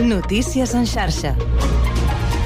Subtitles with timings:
[0.00, 1.36] Notícies en xarxa.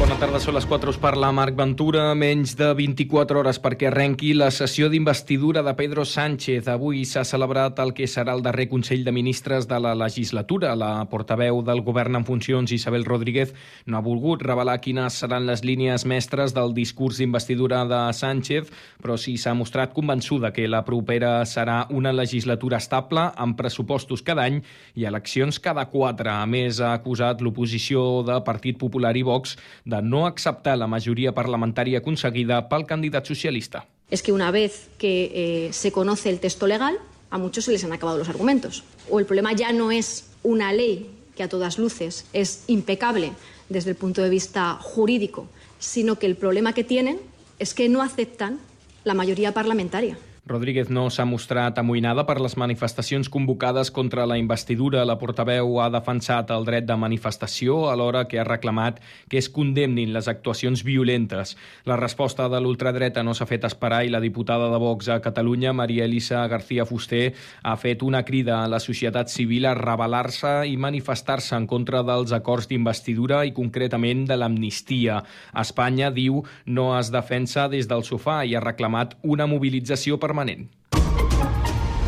[0.02, 2.08] Bona tarda, són les 4, us parla Marc Ventura.
[2.18, 6.66] Menys de 24 hores perquè arrenqui la sessió d'investidura de Pedro Sánchez.
[6.72, 10.72] Avui s'ha celebrat el que serà el darrer Consell de Ministres de la legislatura.
[10.74, 13.52] La portaveu del govern en funcions, Isabel Rodríguez,
[13.86, 19.14] no ha volgut revelar quines seran les línies mestres del discurs d'investidura de Sánchez, però
[19.14, 24.58] sí s'ha mostrat convençuda que la propera serà una legislatura estable, amb pressupostos cada any
[24.98, 26.34] i eleccions cada quatre.
[26.34, 29.54] A més, ha acusat l'oposició de Partit Popular i Vox
[30.00, 33.84] no acceptar la majoria parlamentària aconseguida pel candidat socialista.
[34.10, 36.96] Es que una vez que eh, se conoce el texto legal,
[37.30, 38.84] a muchos se les han acabado los argumentos.
[39.10, 43.32] O el problema ya no es una ley que a todas luces es impecable
[43.68, 47.18] desde el punto de vista jurídico, sino que el problema que tienen
[47.58, 48.60] es que no aceptan
[49.04, 50.18] la mayoría parlamentaria.
[50.44, 55.04] Rodríguez no s'ha mostrat amoïnada per les manifestacions convocades contra la investidura.
[55.06, 58.98] La portaveu ha defensat el dret de manifestació alhora que ha reclamat
[59.30, 61.54] que es condemnin les actuacions violentes.
[61.86, 65.72] La resposta de l'ultradreta no s'ha fet esperar i la diputada de Vox a Catalunya,
[65.72, 70.74] Maria Elisa García Fuster, ha fet una crida a la societat civil a rebel·lar-se i
[70.74, 75.22] manifestar-se en contra dels acords d'investidura i concretament de l'amnistia.
[75.54, 80.70] Espanya, diu, no es defensa des del sofà i ha reclamat una mobilització per permanent.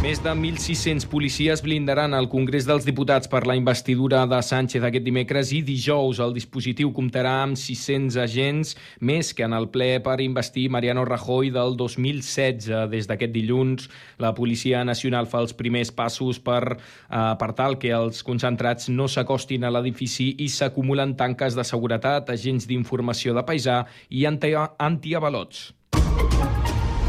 [0.04, 5.04] Més de 1.600 policies blindaran el Congrés dels Diputats per la investidura de Sánchez aquest
[5.06, 10.18] dimecres i dijous el dispositiu comptarà amb 600 agents més que en el ple per
[10.20, 12.68] investir Mariano Rajoy del 2016.
[12.92, 13.88] Des d'aquest dilluns,
[14.20, 19.08] la Policia Nacional fa els primers passos per, eh, per tal que els concentrats no
[19.08, 25.70] s'acostin a l'edifici i s'acumulen tanques de seguretat, agents d'informació de paisà i antiavalots.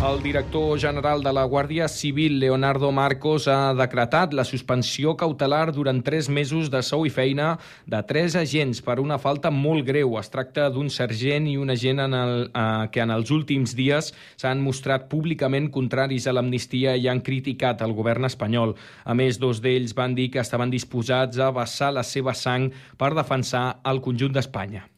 [0.06, 6.03] El director general de la Guàrdia Civil, Leonardo Marcos, ha decretat la suspensió cautelar durant
[6.06, 7.56] tres mesos de sou i feina
[7.89, 10.14] de tres agents per una falta molt greu.
[10.22, 14.14] Es tracta d'un sergent i un agent en el, eh, que en els últims dies
[14.38, 18.76] s'han mostrat públicament contraris a l'amnistia i han criticat el govern espanyol.
[19.05, 23.16] A més, dos d'ells van dir que estaven disposats a vessar la seva sang per
[23.17, 24.92] defensar el conjunt d'Espanya.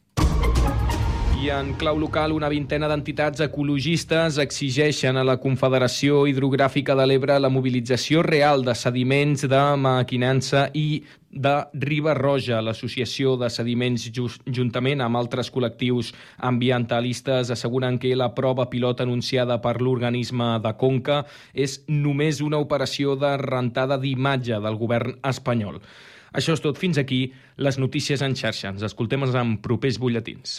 [1.38, 7.36] I en clau local, una vintena d'entitats ecologistes exigeixen a la Confederació Hidrogràfica de l'Ebre
[7.38, 11.54] la mobilització real de sediments de maquinança i de
[11.84, 12.58] Riba Roja.
[12.58, 14.08] L'Associació de Sediments,
[14.50, 16.10] juntament amb altres col·lectius
[16.50, 21.22] ambientalistes, asseguren que la prova pilot anunciada per l'organisme de Conca
[21.54, 25.78] és només una operació de rentada d'imatge del govern espanyol.
[26.34, 26.76] Això és tot.
[26.78, 28.74] Fins aquí les notícies en xarxa.
[28.74, 30.58] Ens escoltem en propers butlletins.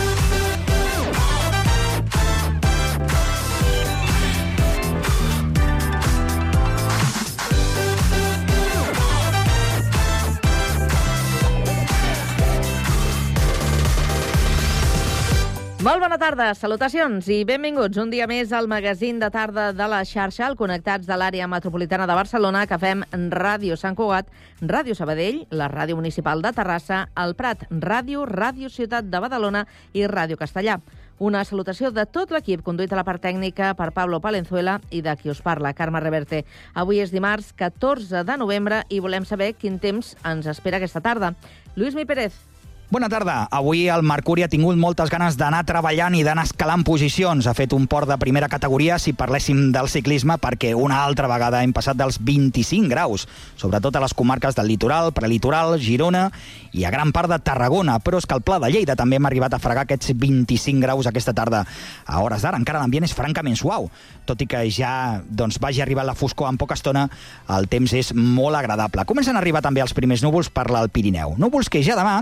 [15.81, 20.03] Molt bona tarda, salutacions i benvinguts un dia més al magazín de tarda de la
[20.05, 23.01] xarxa, al Connectats de l'àrea metropolitana de Barcelona, que fem
[23.33, 24.29] Ràdio Sant Cugat,
[24.61, 29.63] Ràdio Sabadell, la Ràdio Municipal de Terrassa, el Prat Ràdio, Ràdio Ciutat de Badalona
[29.97, 30.77] i Ràdio Castellà.
[31.17, 35.17] Una salutació de tot l'equip, conduït a la part tècnica per Pablo Palenzuela i de
[35.17, 36.45] qui us parla, Carme Reverte.
[36.75, 41.33] Avui és dimarts 14 de novembre i volem saber quin temps ens espera aquesta tarda.
[41.73, 42.37] Lluís Mi Pérez,
[42.91, 43.45] Bona tarda.
[43.55, 47.45] Avui el Mercuri ha tingut moltes ganes d'anar treballant i d'anar escalant posicions.
[47.47, 51.61] Ha fet un port de primera categoria si parléssim del ciclisme perquè una altra vegada
[51.63, 53.23] hem passat dels 25 graus,
[53.55, 56.25] sobretot a les comarques del litoral, prelitoral, Girona
[56.71, 57.99] i a gran part de Tarragona.
[57.99, 61.09] Però és que el Pla de Lleida també hem arribat a fregar aquests 25 graus
[61.09, 61.63] aquesta tarda.
[62.05, 63.89] A hores d'ara encara l'ambient és francament suau.
[64.25, 67.07] Tot i que ja doncs, vagi arribar la foscor en poca estona,
[67.51, 69.05] el temps és molt agradable.
[69.09, 71.35] Comencen a arribar també els primers núvols per l'Alt Pirineu.
[71.41, 72.21] Núvols que ja demà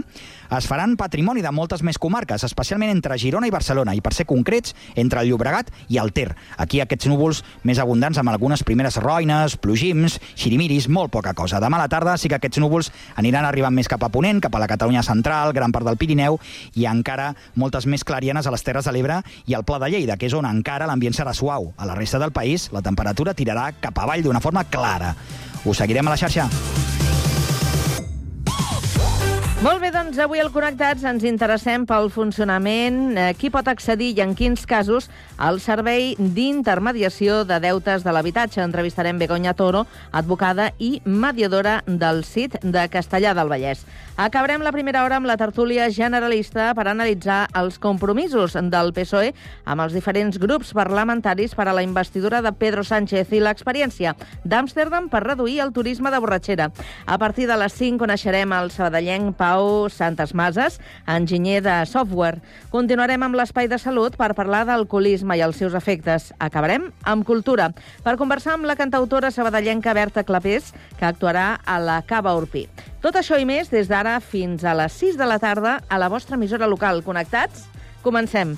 [0.58, 4.26] es faran patrimoni de moltes més comarques, especialment entre Girona i Barcelona, i per ser
[4.26, 6.32] concrets, entre el Llobregat i el Ter.
[6.58, 11.62] Aquí aquests núvols més abundants amb algunes primeres roines, plogims, xirimiris, molt poca cosa.
[11.62, 12.90] Demà a la tarda sí que aquests núvols
[13.22, 16.40] aniran arribant més cap a Ponent, cap a la Catalunya central, gran part del Pirineu,
[16.76, 20.18] i encara moltes més clarianes a les Terres de l'Ebre i al Pla de Lleida,
[20.18, 21.74] que és on encara l'ambient serà suau.
[21.78, 25.16] A la resta del país, la temperatura tirarà cap avall d'una forma clara.
[25.66, 26.50] Us seguirem a la xarxa.
[29.60, 34.22] Molt bé, doncs avui al Connectats ens interessem pel funcionament, eh, qui pot accedir i
[34.24, 35.10] en quins casos
[35.40, 38.62] al servei d'intermediació de deutes de l'habitatge.
[38.62, 43.86] Entrevistarem Begoña Toro, advocada i mediadora del CIT de Castellà del Vallès.
[44.20, 49.30] Acabarem la primera hora amb la tertúlia generalista per analitzar els compromisos del PSOE
[49.64, 55.08] amb els diferents grups parlamentaris per a la investidura de Pedro Sánchez i l'experiència d'Amsterdam
[55.08, 56.68] per reduir el turisme de borratxera.
[57.06, 62.44] A partir de les 5 coneixerem el sabadellenc Pau Santes Mases, enginyer de software.
[62.76, 66.32] Continuarem amb l'espai de salut per parlar d'alcoholisme i els seus efectes.
[66.40, 67.70] Acabarem amb cultura,
[68.06, 72.68] per conversar amb la cantautora sabadellenca Berta Clapés, que actuarà a la Cava Urpí.
[73.04, 76.10] Tot això i més des d'ara fins a les 6 de la tarda a la
[76.10, 77.04] vostra emissora local.
[77.04, 77.68] Connectats?
[78.02, 78.58] Comencem.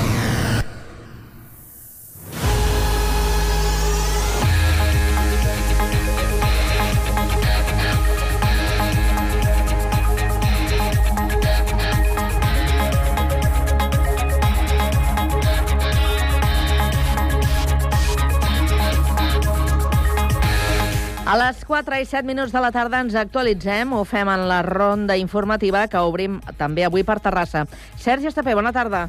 [21.81, 25.87] 4 i 7 minuts de la tarda ens actualitzem, ho fem en la ronda informativa
[25.89, 27.63] que obrim també avui per Terrassa.
[27.97, 29.07] Sergi Estapé, bona tarda.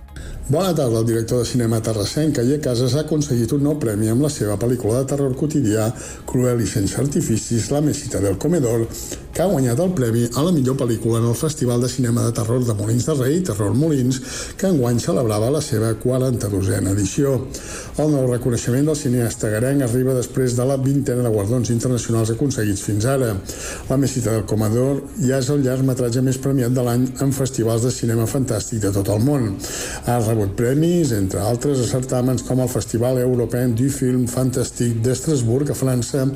[0.49, 1.03] Bona tarda.
[1.03, 4.57] El director de cinema terrassenc, Calle Casas, ha aconseguit un nou premi amb la seva
[4.61, 5.91] pel·lícula de terror quotidià
[6.29, 8.87] Cruel i sense artificis, La mesita del comedor,
[9.33, 12.33] que ha guanyat el premi a la millor pel·lícula en el Festival de Cinema de
[12.37, 14.21] Terror de Molins de Rei, Terror Molins,
[14.57, 17.39] que enguany celebrava la seva 42a edició.
[18.01, 22.62] El nou reconeixement del cineasta garenc arriba després de la vintena de guardons internacionals aconseguits
[22.83, 23.33] fins ara.
[23.89, 27.91] La mesita del comedor ja és el llargmetratge més premiat de l'any en festivals de
[27.91, 29.57] cinema fantàstic de tot el món.
[30.07, 35.71] Ha rebut premis, entre altres, a certàmens com el Festival Europeu du Film Fantastic d'Estrasburg,
[35.71, 36.27] a França,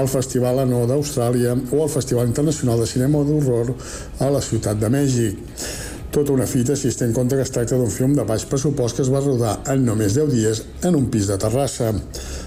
[0.00, 3.74] el Festival Anó d'Austràlia o el Festival Internacional de Cinema d'Horror
[4.20, 5.44] a la Ciutat de Mèxic.
[6.16, 8.46] Tota una fita si es té en compte que es tracta d'un film de baix
[8.48, 11.90] pressupost que es va rodar en només 10 dies en un pis de Terrassa.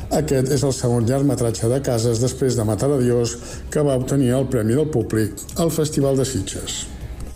[0.10, 3.36] Aquest és el segon llargmetratge de cases després de Matar a Dios
[3.70, 6.88] que va obtenir el Premi del Públic al Festival de Sitges.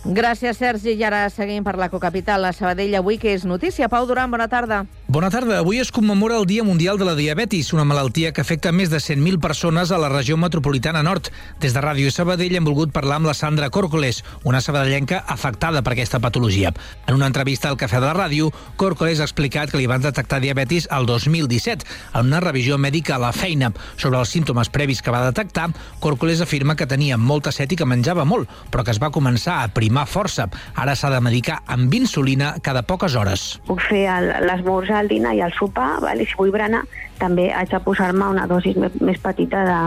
[0.04, 0.92] Gràcies, Sergi.
[0.98, 3.88] I ara seguim per la cocapital, la Sabadell, avui, que és notícia.
[3.88, 4.82] Pau Duran, bona tarda.
[5.14, 5.60] Bona tarda.
[5.60, 8.98] Avui es commemora el Dia Mundial de la Diabetis, una malaltia que afecta més de
[8.98, 11.28] 100.000 persones a la regió metropolitana nord.
[11.62, 15.92] Des de Ràdio Sabadell hem volgut parlar amb la Sandra Còrcoles, una sabadellenca afectada per
[15.94, 16.72] aquesta patologia.
[17.06, 20.40] En una entrevista al Cafè de la Ràdio, Còrcoles ha explicat que li van detectar
[20.42, 21.86] diabetis el 2017,
[22.18, 23.70] en una revisió mèdica a la feina.
[23.94, 25.68] Sobre els símptomes previs que va detectar,
[26.02, 29.62] Còrcoles afirma que tenia molta set i que menjava molt, però que es va començar
[29.62, 30.50] a primar força.
[30.74, 33.46] Ara s'ha de medicar amb insulina cada poques hores.
[33.70, 34.08] Puc fer
[34.42, 36.20] l'esmorzar, el dinar i el sopar, val?
[36.20, 36.84] i si vull berenar
[37.20, 39.80] també haig de posar-me una dosis més, petita de,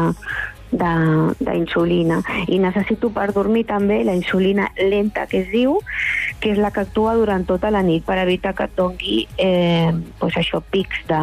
[0.71, 5.79] d'insulina i necessito per dormir també la insulina lenta que es diu
[6.41, 9.93] que és la que actua durant tota la nit per evitar que et dongui eh,
[10.19, 11.21] pues això, pics de,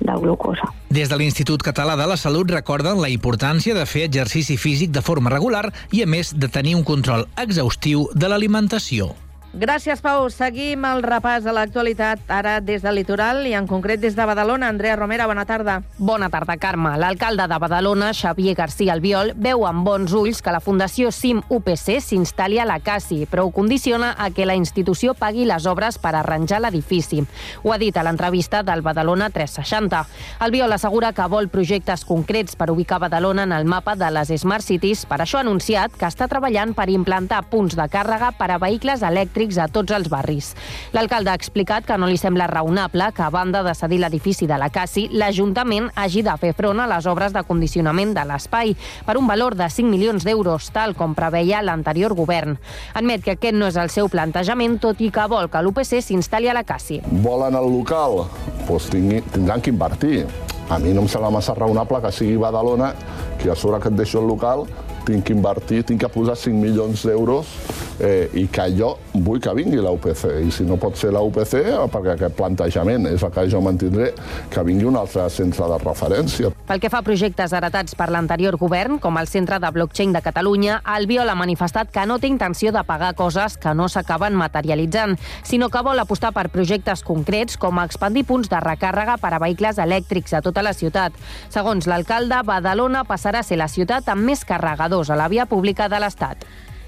[0.00, 0.70] de glucosa.
[0.94, 5.02] Des de l'Institut Català de la Salut recorden la importància de fer exercici físic de
[5.02, 9.12] forma regular i, a més, de tenir un control exhaustiu de l'alimentació.
[9.54, 10.24] Gràcies, Pau.
[10.34, 14.66] Seguim el repàs de l'actualitat, ara des del litoral i en concret des de Badalona.
[14.66, 15.76] Andrea Romera, bona tarda.
[15.94, 16.96] Bona tarda, Carme.
[16.98, 22.00] L'alcalde de Badalona, Xavier García Albiol, veu amb bons ulls que la Fundació CIM UPC
[22.02, 26.16] s'instal·li a la CASI, però ho condiciona a que la institució pagui les obres per
[26.18, 27.22] arranjar l'edifici.
[27.62, 30.02] Ho ha dit a l'entrevista del Badalona 360.
[30.40, 34.66] Albiol assegura que vol projectes concrets per ubicar Badalona en el mapa de les Smart
[34.66, 35.06] Cities.
[35.06, 39.06] Per això ha anunciat que està treballant per implantar punts de càrrega per a vehicles
[39.06, 40.54] elèctrics a tots els barris.
[40.96, 44.56] L'alcalde ha explicat que no li sembla raonable que, a banda de cedir l'edifici de
[44.58, 48.74] la CASI, l'Ajuntament hagi de fer front a les obres de condicionament de l'espai
[49.04, 52.56] per un valor de 5 milions d'euros, tal com preveia l'anterior govern.
[52.94, 56.48] Admet que aquest no és el seu plantejament, tot i que vol que l'UPC s'instal·li
[56.48, 57.02] a la CASI.
[57.24, 58.24] volen el local,
[58.68, 60.24] doncs tingui, tindran que invertir.
[60.70, 62.94] A mi no em sembla massa raonable que sigui Badalona
[63.40, 64.64] qui a sobre que et deixo el local
[65.04, 67.50] tinc que invertir, tinc que posar 5 milions d'euros
[68.00, 70.24] eh, i que jo vull que vingui la UPC.
[70.48, 71.56] I si no pot ser la UPC,
[71.92, 74.12] perquè aquest plantejament és el que jo mantindré,
[74.50, 76.52] que vingui un altre centre de referència.
[76.64, 80.22] Pel que fa a projectes heretats per l'anterior govern, com el Centre de Blockchain de
[80.24, 85.18] Catalunya, Albiol ha manifestat que no té intenció de pagar coses que no s'acaben materialitzant,
[85.44, 89.78] sinó que vol apostar per projectes concrets com expandir punts de recàrrega per a vehicles
[89.82, 91.14] elèctrics a tota la ciutat.
[91.52, 95.88] Segons l'alcalde, Badalona passarà a ser la ciutat amb més carregadors a la via pública
[95.88, 96.44] de l'Estat.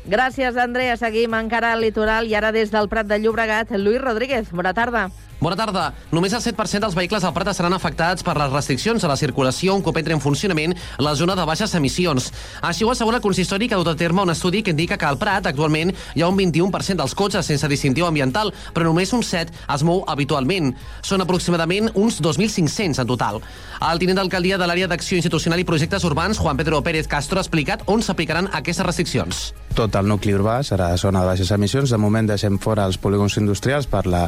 [0.06, 0.94] Gràcies, Andrea.
[0.96, 4.52] Seguim encara al litoral i ara des del Prat de Llobregat, Lluís Rodríguez.
[4.54, 5.08] Bona tarda.
[5.36, 5.90] Bona tarda.
[6.16, 9.74] Només el 7% dels vehicles al Prat seran afectats per les restriccions a la circulació
[9.76, 12.30] un cop entri en funcionament la zona de baixes emissions.
[12.64, 15.04] Així ho assegura el consistori que ha dut a terme un estudi que indica que
[15.04, 19.22] al Prat actualment hi ha un 21% dels cotxes sense distintiu ambiental, però només un
[19.22, 20.72] 7 es mou habitualment.
[21.04, 23.42] Són aproximadament uns 2.500 en total.
[23.90, 27.44] El tinent d'alcaldia de l'àrea d'acció institucional i projectes urbans, Juan Pedro Pérez Castro, ha
[27.44, 29.50] explicat on s'aplicaran aquestes restriccions.
[29.76, 31.92] Tot el nucli urbà serà zona de baixes emissions.
[31.92, 34.22] De moment deixem fora els polígons industrials per la,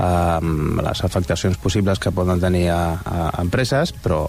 [0.00, 4.24] eh, les afectacions possibles que poden tenir a, a empreses, però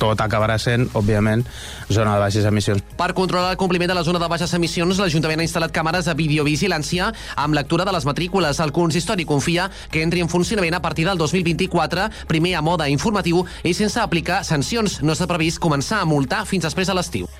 [0.00, 1.44] tot acabarà sent, òbviament,
[1.92, 2.82] zona de baixes emissions.
[2.96, 6.16] Per controlar el compliment de la zona de baixes emissions, l'Ajuntament ha instal·lat càmeres de
[6.18, 8.60] videovigilància amb lectura de les matrícules.
[8.60, 13.44] El consistori confia que entri en funcionament a partir del 2024, primer a mode informatiu
[13.64, 15.00] i sense aplicar sancions.
[15.02, 17.30] No està previst començar a multar fins després de l'estiu.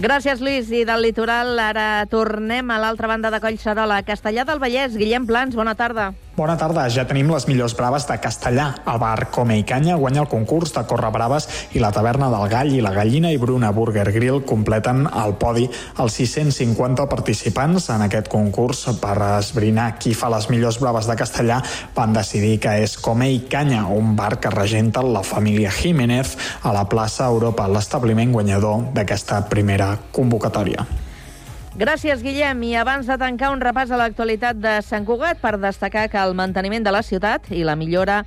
[0.00, 0.70] Gràcies, Lluís.
[0.72, 4.00] I del litoral ara tornem a l'altra banda de Collserola.
[4.06, 6.12] Castellà del Vallès, Guillem Plans, bona tarda.
[6.32, 8.70] Bona tarda, ja tenim les millors braves de Castellà.
[8.88, 11.44] El bar Come i Canya guanya el concurs de Corre Braves
[11.76, 15.66] i la taverna del Gall i la Gallina i Bruna Burger Grill completen el podi.
[16.00, 21.60] Els 650 participants en aquest concurs per esbrinar qui fa les millors braves de Castellà
[21.92, 26.72] van decidir que és Come i Canya, un bar que regenta la família Jiménez a
[26.72, 30.88] la plaça Europa, l'establiment guanyador d'aquesta primera convocatòria.
[31.72, 32.58] Gràcies, Guillem.
[32.68, 36.34] I abans de tancar un repàs a l'actualitat de Sant Cugat per destacar que el
[36.36, 38.18] manteniment de la ciutat i la millora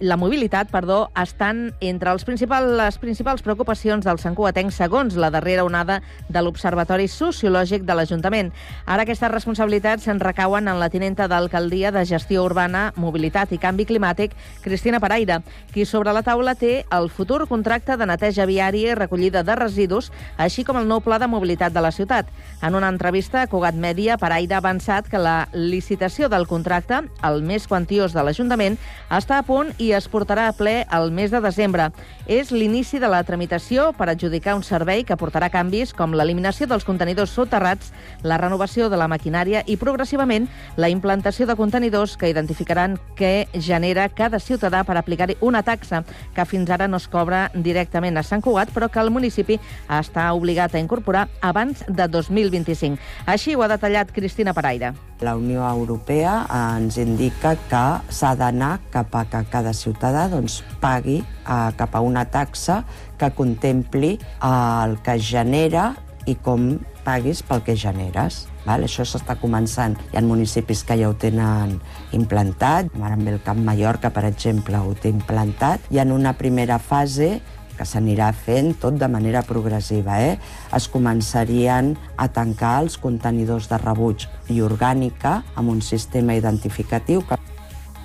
[0.00, 5.30] la mobilitat, perdó, estan entre els principals, les principals preocupacions del Sant Cugatenc segons la
[5.30, 8.50] darrera onada de l'Observatori Sociològic de l'Ajuntament.
[8.90, 13.86] Ara aquestes responsabilitats se'n recauen en la tinenta d'Alcaldia de Gestió Urbana, Mobilitat i Canvi
[13.86, 14.34] Climàtic,
[14.64, 19.44] Cristina Paraire, qui sobre la taula té el futur contracte de neteja viària i recollida
[19.46, 22.26] de residus, així com el nou pla de mobilitat de la ciutat.
[22.62, 27.42] En una entrevista a Cugat Mèdia, Paraire ha avançat que la licitació del contracte, el
[27.46, 28.80] més quantiós de l'Ajuntament,
[29.14, 31.90] està a punt es portarà a ple el mes de desembre.
[32.26, 36.86] És l'inici de la tramitació per adjudicar un servei que portarà canvis com l'eliminació dels
[36.88, 40.48] contenidors soterrats, la renovació de la maquinària i, progressivament,
[40.80, 46.48] la implantació de contenidors que identificaran què genera cada ciutadà per aplicar-hi una taxa que
[46.48, 49.58] fins ara no es cobra directament a Sant Cugat, però que el municipi
[49.92, 52.96] està obligat a incorporar abans de 2025.
[53.26, 54.94] Així ho ha detallat Cristina Paraire.
[55.20, 61.20] La Unió Europea ens indica que s'ha d'anar cap a que cada ciutadà doncs, pagui
[61.20, 62.82] eh, cap a una taxa
[63.18, 65.92] que contempli eh, el que genera
[66.26, 68.46] i com paguis pel que generes.
[68.64, 68.86] Val?
[68.86, 69.96] Això s'està començant.
[70.12, 71.76] Hi ha municipis que ja ho tenen
[72.16, 72.88] implantat.
[72.96, 75.84] Ara amb el Camp Mallorca, per exemple, ho té implantat.
[75.92, 77.36] I en una primera fase
[77.74, 80.20] que s'anirà fent tot de manera progressiva.
[80.22, 80.36] Eh?
[80.76, 87.38] Es començarien a tancar els contenidors de rebuig i orgànica amb un sistema identificatiu que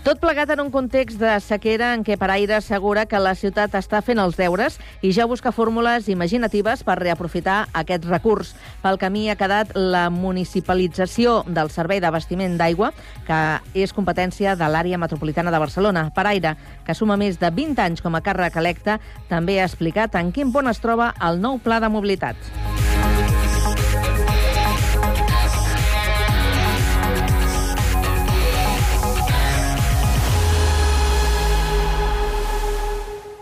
[0.09, 3.99] tot plegat en un context de sequera en què Paraire assegura que la ciutat està
[4.01, 8.55] fent els deures i ja busca fórmules imaginatives per reaprofitar aquest recurs.
[8.81, 12.89] Pel camí ha quedat la municipalització del servei d'abastiment d'aigua,
[13.27, 13.39] que
[13.77, 16.07] és competència de l'àrea metropolitana de Barcelona.
[16.15, 16.55] Paraire,
[16.87, 18.97] que suma més de 20 anys com a càrrec electe,
[19.29, 23.08] també ha explicat en quin punt es troba el nou pla de mobilitat.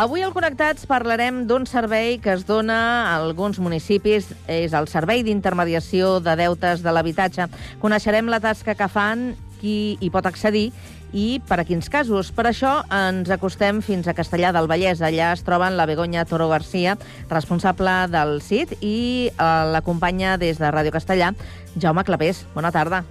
[0.00, 2.76] Avui al Connectats parlarem d'un servei que es dona
[3.10, 4.30] a alguns municipis.
[4.48, 7.50] És el Servei d'Intermediació de Deutes de l'Habitatge.
[7.82, 10.70] Coneixerem la tasca que fan, qui hi pot accedir
[11.12, 12.32] i per a quins casos.
[12.32, 15.04] Per això ens acostem fins a Castellà del Vallès.
[15.04, 16.96] Allà es troben la Begoña Toro Garcia,
[17.28, 21.34] responsable del CIT, i eh, l'acompanya des de Ràdio Castellà,
[21.76, 22.46] Jaume Clapés.
[22.56, 23.04] Bona tarda.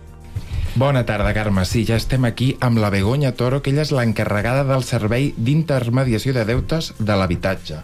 [0.75, 1.65] Bona tarda, Carme.
[1.65, 6.33] Sí, ja estem aquí amb la Begoña Toro, que ella és l'encarregada del Servei d'Intermediació
[6.35, 7.79] de Deutes de l'Habitatge.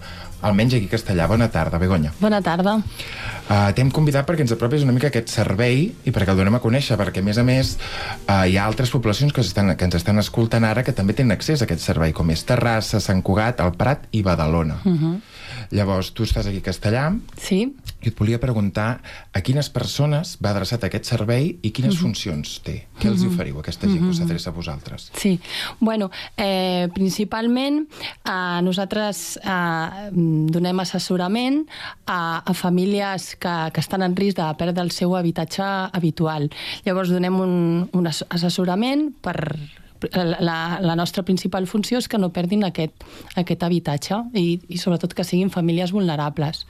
[0.46, 1.26] Almenys aquí a Castellà.
[1.28, 2.14] Bona tarda, Begoña.
[2.22, 2.76] Bona tarda.
[3.46, 6.62] Uh, T'hem convidat perquè ens apropis una mica aquest servei i perquè el donem a
[6.62, 7.76] conèixer, perquè a més a més
[8.28, 11.34] uh, hi ha altres poblacions que, estan, que ens estan escoltant ara que també tenen
[11.36, 14.80] accés a aquest servei, com és Terrassa, Sant Cugat, el Prat i Badalona.
[14.86, 15.16] Uh -huh.
[15.72, 17.18] Llavors, tu estàs aquí a Castellà.
[17.38, 17.76] Sí.
[18.02, 19.02] I et volia preguntar
[19.34, 22.02] a quines persones va adreçat aquest servei i quines uh -huh.
[22.02, 22.88] funcions té.
[23.00, 23.34] Què els Mhm.
[23.34, 24.10] oferiu a aquesta gent uh -huh.
[24.12, 24.28] que Mhm.
[24.28, 25.12] s'adreça a vosaltres?
[25.16, 25.40] Sí,
[25.80, 27.88] bueno, eh, principalment
[28.26, 31.68] eh, nosaltres eh, donem assessorament
[32.06, 36.50] a, a famílies que, que estan en risc de perdre el seu habitatge habitual.
[36.86, 39.58] Llavors donem un, un ass- assessorament per
[40.14, 45.14] la, la nostra principal funció és que no perdin aquest, aquest habitatge i, i sobretot
[45.16, 46.66] que siguin famílies vulnerables.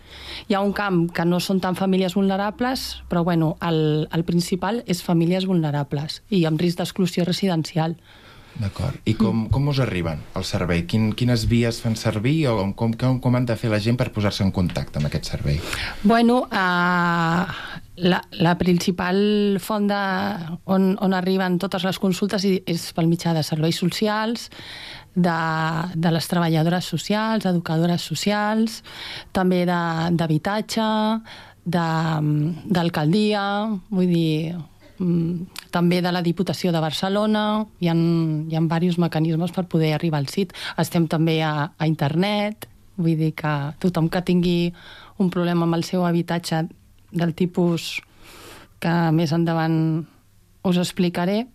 [0.48, 4.84] Hi ha un camp que no són tan famílies vulnerables, però bueno, el, el principal
[4.88, 7.98] és famílies vulnerables i amb risc d'exclusió residencial.
[8.56, 8.96] D'acord.
[9.04, 10.86] I com, com us arriben al servei?
[10.88, 14.14] Quin, quines vies fan servir o com, com, com han de fer la gent per
[14.16, 15.60] posar-se en contacte amb aquest servei?
[16.08, 20.02] Bueno, uh, la, la principal font de,
[20.66, 24.50] on, on arriben totes les consultes és pel mitjà de serveis socials,
[25.16, 25.36] de,
[25.96, 28.82] de les treballadores socials, educadores socials,
[29.32, 30.88] també d'habitatge,
[31.66, 33.46] de- d'alcaldia,
[33.90, 34.56] vull dir,
[35.00, 39.94] mm, també de la Diputació de Barcelona, hi ha, hi ha diversos mecanismes per poder
[39.96, 40.54] arribar al sit.
[40.78, 42.68] Estem també a, a internet,
[42.98, 44.74] vull dir que tothom que tingui
[45.18, 46.68] un problema amb el seu habitatge
[47.16, 47.96] del tipus
[48.84, 50.06] que més endavant
[50.66, 51.46] us explicaré,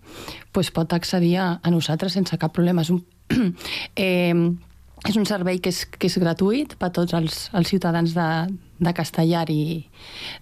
[0.54, 2.82] doncs pot accedir a, a nosaltres sense cap problema.
[2.86, 3.02] És un,
[3.98, 4.34] eh,
[5.08, 8.28] és un servei que és, que és gratuït per a tots els, els ciutadans de,
[8.84, 9.62] de Castellar i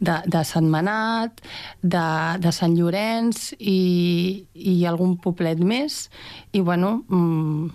[0.01, 1.43] de, de Manat,
[1.83, 2.07] de,
[2.43, 6.09] de Sant Llorenç i, i algun poblet més.
[6.53, 7.71] I, bueno, mm,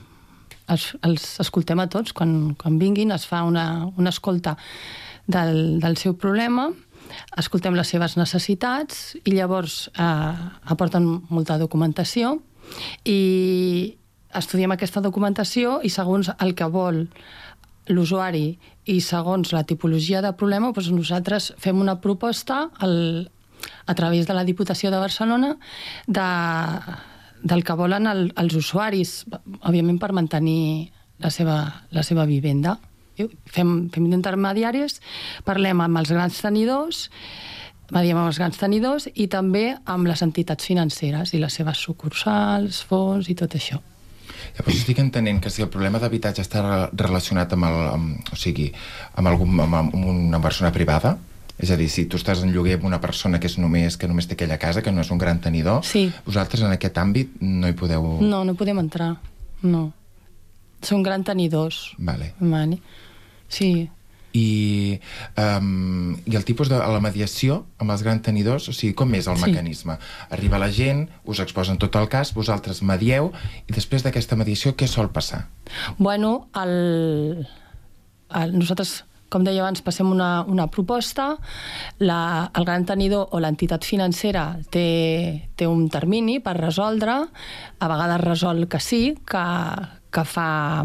[0.75, 2.13] els, els escoltem a tots.
[2.13, 4.57] Quan, quan vinguin es fa una, una escolta
[5.27, 6.69] del, del seu problema,
[7.37, 10.33] escoltem les seves necessitats i llavors eh,
[10.73, 12.37] aporten molta documentació
[13.05, 13.97] i
[14.33, 17.05] estudiem aquesta documentació i segons el que vol
[17.91, 23.29] l'usuari i segons la tipologia de problema, doncs nosaltres fem una proposta al,
[23.85, 25.55] a través de la Diputació de Barcelona
[26.07, 26.27] de,
[27.43, 29.23] del que volen el, els usuaris,
[29.61, 30.91] òbviament per mantenir
[31.23, 31.57] la seva,
[31.91, 32.77] la seva vivenda.
[33.17, 34.99] I Fem, fem d'intermediaris,
[35.45, 37.09] parlem amb els grans tenidors,
[37.93, 42.81] mediem amb els grans tenidors i també amb les entitats financeres i les seves sucursals,
[42.89, 43.77] fons i tot això.
[44.57, 48.35] Llavors estic entenent que si el problema d'habitatge està re- relacionat amb, el, amb, o
[48.39, 48.71] sigui,
[49.15, 51.17] amb, algun, amb una persona privada,
[51.61, 54.07] és a dir, si tu estàs en lloguer amb una persona que és només que
[54.09, 56.07] només té aquella casa, que no és un gran tenidor, Sí.
[56.25, 58.17] vosaltres en aquest àmbit no hi podeu...
[58.25, 59.15] No, no podem entrar.
[59.61, 59.91] No.
[60.83, 61.93] Són grans tenidors.
[61.97, 62.33] Vale.
[62.39, 62.79] Vale.
[63.47, 63.89] Sí.
[64.33, 64.99] I,
[65.37, 69.27] um, I el tipus de la mediació amb els grans tenidors, o sigui, com és
[69.29, 69.45] el Sí.
[69.45, 69.99] mecanisme?
[70.33, 73.31] Arriba la gent, us exposen tot el cas, vosaltres medieu,
[73.69, 75.47] i després d'aquesta mediació què sol passar?
[75.99, 77.47] Bueno, el,
[78.33, 81.37] el, nosaltres, com deia abans, passem una, una proposta,
[81.99, 87.27] la, el gran tenidor o l'entitat financera té, té un termini per resoldre,
[87.79, 89.45] a vegades resol que sí, que,
[90.13, 90.83] que fa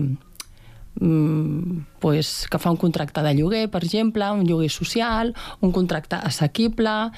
[1.00, 6.16] mm, pues, que fa un contracte de lloguer, per exemple, un lloguer social, un contracte
[6.16, 7.10] assequible,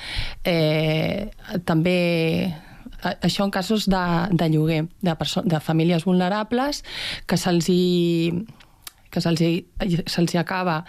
[0.45, 1.31] eh,
[1.65, 2.55] també
[3.03, 6.83] a- això en casos de, de lloguer, de, de famílies vulnerables,
[7.27, 8.45] que se'ls hi
[9.11, 9.41] que se'ls
[10.35, 10.85] hi acaba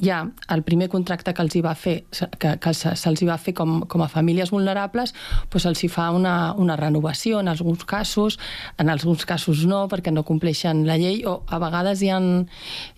[0.00, 0.22] ja
[0.54, 3.36] el primer contracte que els hi va fer, se- que, que se- se'ls hi va
[3.38, 5.12] fer com, com a famílies vulnerables,
[5.52, 8.38] doncs se'ls hi fa una, una renovació en alguns casos,
[8.78, 12.18] en alguns casos no, perquè no compleixen la llei, o a vegades hi ha,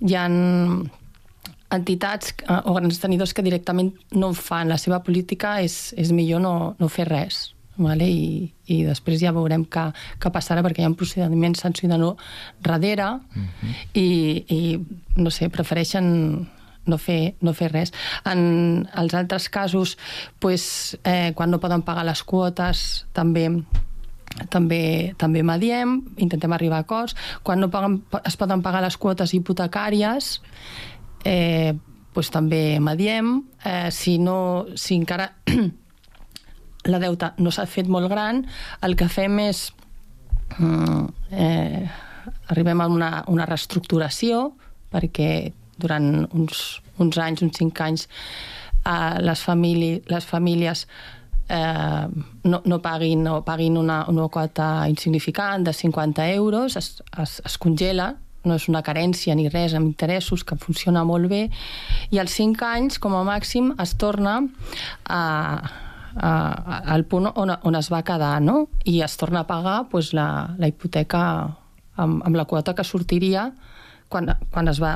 [0.01, 0.27] hi ha
[1.71, 4.69] entitats eh, o grans tenidors que directament no fan.
[4.71, 7.49] La seva política és, és millor no, no fer res.
[7.79, 8.09] Vale?
[8.11, 9.85] I, I després ja veurem què,
[10.19, 12.19] què passarà perquè hi ha un procediment sancionador
[12.65, 13.13] darrere
[13.95, 14.09] i,
[14.51, 14.61] i
[15.17, 16.09] no sé, prefereixen
[16.89, 17.93] no fer, no fer res.
[18.27, 19.97] En els altres casos,
[20.41, 23.51] pues, eh, quan no poden pagar les quotes, també
[24.53, 27.17] també, també mediem, intentem arribar a acords.
[27.43, 30.41] Quan no paguen, es poden pagar les quotes hipotecàries,
[31.25, 31.75] eh,
[32.15, 33.43] doncs també mediem.
[33.65, 35.33] Eh, si, no, si encara
[36.89, 38.45] la deuta no s'ha fet molt gran,
[38.83, 39.69] el que fem és...
[40.59, 41.89] Mm, eh,
[42.49, 44.51] arribem a una, una reestructuració
[44.93, 48.09] perquè durant uns, uns anys, uns cinc anys,
[48.85, 50.87] eh, les, famíli, les famílies
[51.49, 52.07] eh,
[52.45, 57.59] no, no paguin, no paguin una, una quota insignificant de 50 euros, es, es, es
[57.59, 58.15] congela,
[58.49, 61.49] no és una carència ni res amb interessos, que funciona molt bé,
[62.15, 64.41] i als 5 anys, com a màxim, es torna
[65.05, 65.21] a,
[66.19, 68.69] a, al punt on, on es va quedar, no?
[68.85, 71.23] I es torna a pagar pues, la, la hipoteca
[71.97, 73.51] amb, amb la quota que sortiria
[74.09, 74.95] quan, quan, es va,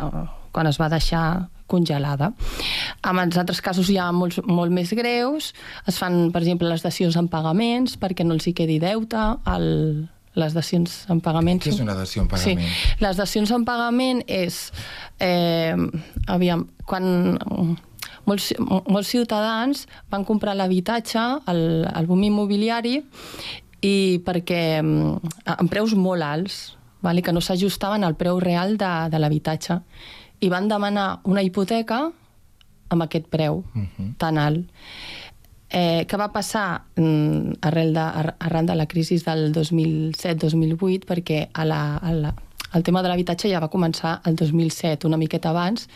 [0.52, 2.32] quan es va deixar congelada.
[3.08, 5.52] En els altres casos hi ha molts, molt més greus,
[5.88, 9.22] es fan, per exemple, les dacions en pagaments perquè no els hi quedi deute,
[9.54, 9.70] el,
[10.38, 11.62] les dacions en pagament...
[11.62, 12.60] Què és una dació en pagament?
[12.66, 14.64] Sí, les dacions en pagament és...
[15.22, 15.76] Eh,
[16.32, 17.08] aviam, quan
[18.26, 22.98] molts, molts ciutadans van comprar l'habitatge, el, el boom immobiliari,
[23.82, 26.60] i perquè amb preus molt alts,
[27.02, 29.80] vale, que no s'ajustaven al preu real de, de l'habitatge
[30.42, 32.04] i van demanar una hipoteca
[32.92, 34.14] amb aquest preu uh -huh.
[34.18, 34.66] tan alt.
[35.70, 38.00] Eh, què va passar mm, arrel de,
[38.38, 41.06] arran de la crisi del 2007-2008?
[41.08, 42.34] Perquè a la, a la,
[42.74, 45.88] el tema de l'habitatge ja va començar el 2007, una miqueta abans,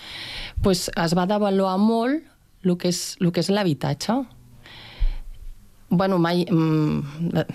[0.63, 2.23] pues es va devaluar molt
[2.65, 4.25] el que és, el que és l'habitatge.
[5.89, 6.47] bueno, mai...
[6.51, 7.47] Mm, de,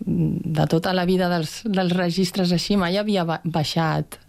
[0.00, 4.20] de tota la vida dels, dels registres així mai havia baixat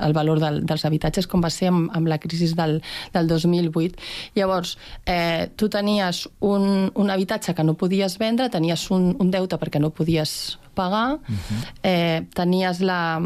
[0.00, 2.80] el valor del, dels habitatges com va ser amb, amb la crisi del,
[3.14, 3.94] del 2008.
[4.36, 9.58] Llavors, eh, tu tenies un, un habitatge que no podies vendre, tenies un, un deute
[9.60, 11.62] perquè no podies pagar, uh -huh.
[11.82, 13.20] eh, tenies la,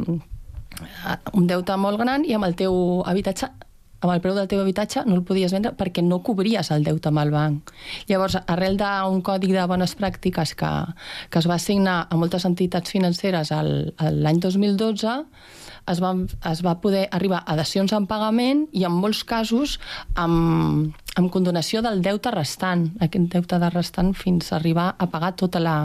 [1.32, 3.50] un deute molt gran i amb el teu habitatge
[4.00, 7.10] amb el preu del teu habitatge no el podies vendre perquè no cobries el deute
[7.10, 7.72] amb el banc.
[8.08, 10.70] Llavors, arrel d'un codi de bones pràctiques que,
[11.28, 15.18] que es va assignar a moltes entitats financeres l'any 2012,
[15.90, 16.14] es va,
[16.50, 19.78] es va poder arribar a dacions en pagament i en molts casos
[20.14, 25.34] amb, amb condonació del deute restant, aquest deute de restant fins a arribar a pagar
[25.40, 25.76] tota la,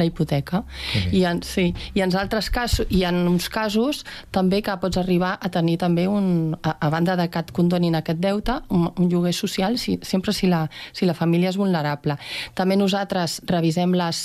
[0.00, 0.64] la hipoteca.
[1.12, 5.36] I en, sí, I en altres casos, i en uns casos també que pots arribar
[5.40, 9.10] a tenir també un, a, a banda de que et condonin aquest deute, un, un
[9.12, 10.64] lloguer social si, sempre si la,
[10.96, 12.16] si la família és vulnerable.
[12.58, 14.22] També nosaltres revisem les,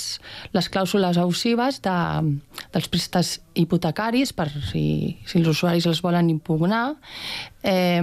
[0.56, 1.98] les clàusules abusives de,
[2.74, 4.86] dels prestats hipotecaris per si,
[5.26, 6.86] si els usuaris els volen impugnar.
[7.62, 8.02] Eh,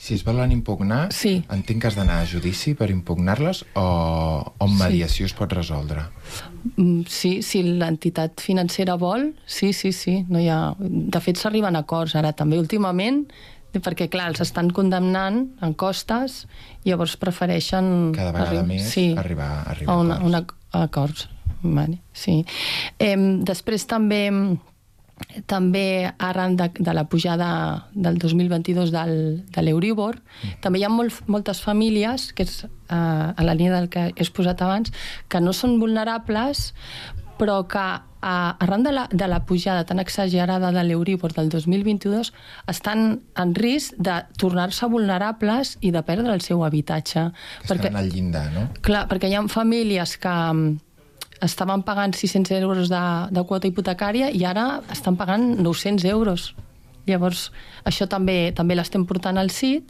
[0.00, 1.42] si es volen impugnar, sí.
[1.52, 5.28] entenc que has d'anar a judici per impugnar-les o, o en mediació sí.
[5.28, 6.06] es pot resoldre?
[6.78, 10.22] Mm, sí, si l'entitat financera vol, sí, sí, sí.
[10.32, 10.72] No hi ha...
[10.80, 13.26] De fet, s'arriben a acords ara també últimament
[13.76, 16.46] perquè, clar, els estan condemnant en costes
[16.82, 18.10] i llavors prefereixen...
[18.16, 21.28] Cada vegada més sí, arribar, arribar a, una, a, una, a acords.
[21.60, 22.40] Vale, sí.
[22.98, 24.24] Eh, després també
[25.46, 27.50] també arran de, de la pujada
[27.94, 29.14] del 2022 del,
[29.52, 30.60] de l'Euribor, mm.
[30.64, 34.30] també hi ha molt, moltes famílies, que és eh, a la línia del que he
[34.34, 34.92] posat abans,
[35.28, 36.70] que no són vulnerables,
[37.40, 42.32] però que eh, arran de la, de la pujada tan exagerada de l'Euribor del 2022
[42.68, 47.30] estan en risc de tornar-se vulnerables i de perdre el seu habitatge.
[47.62, 48.68] Que perquè, estan al llindar, no?
[48.84, 50.36] Clar, perquè hi ha famílies que
[51.42, 56.54] estaven pagant 600 euros de, de quota hipotecària i ara estan pagant 900 euros.
[57.08, 57.48] Llavors,
[57.88, 59.88] això també també l'estem portant al CIT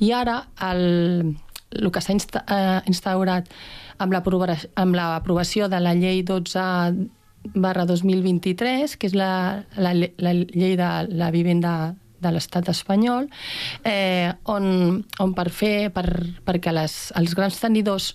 [0.00, 1.34] i ara el,
[1.74, 3.50] el que s'ha insta, eh, instaurat
[4.02, 6.62] amb l'aprovació de la llei 12
[7.54, 13.26] barra 2023, que és la, la, la llei de la vivenda de l'estat espanyol,
[13.84, 16.06] eh, on, on per fer, per,
[16.46, 18.12] perquè les, els grans tenidors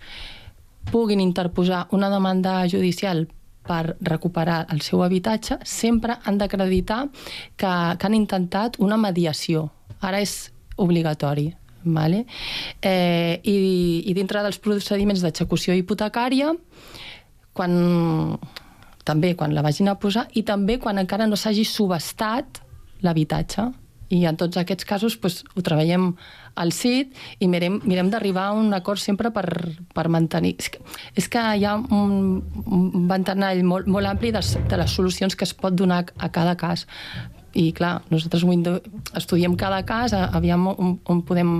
[0.92, 3.28] puguin interposar una demanda judicial
[3.68, 7.08] per recuperar el seu habitatge, sempre han d'acreditar
[7.56, 9.68] que, que han intentat una mediació.
[10.00, 11.52] Ara és obligatori.
[11.88, 12.26] Vale?
[12.82, 13.58] Eh, i,
[14.10, 16.52] I dintre dels procediments d'execució hipotecària,
[17.56, 17.76] quan,
[19.08, 22.60] també quan la vagin a posar, i també quan encara no s'hagi subestat
[23.06, 23.70] l'habitatge.
[24.14, 26.14] I en tots aquests casos pues, ho treballem
[26.58, 29.48] al CIT i mirem, mirem d'arribar a un acord sempre per,
[29.94, 30.56] per mantenir...
[30.58, 30.84] És que,
[31.16, 32.14] és que hi ha un,
[32.66, 36.56] un ventanall molt, molt ampli de, de les solucions que es pot donar a cada
[36.58, 36.88] cas.
[37.58, 38.46] I clar, nosaltres
[39.18, 41.54] estudiem cada cas, aviam on, on podem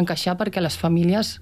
[0.00, 1.38] encaixar perquè les famílies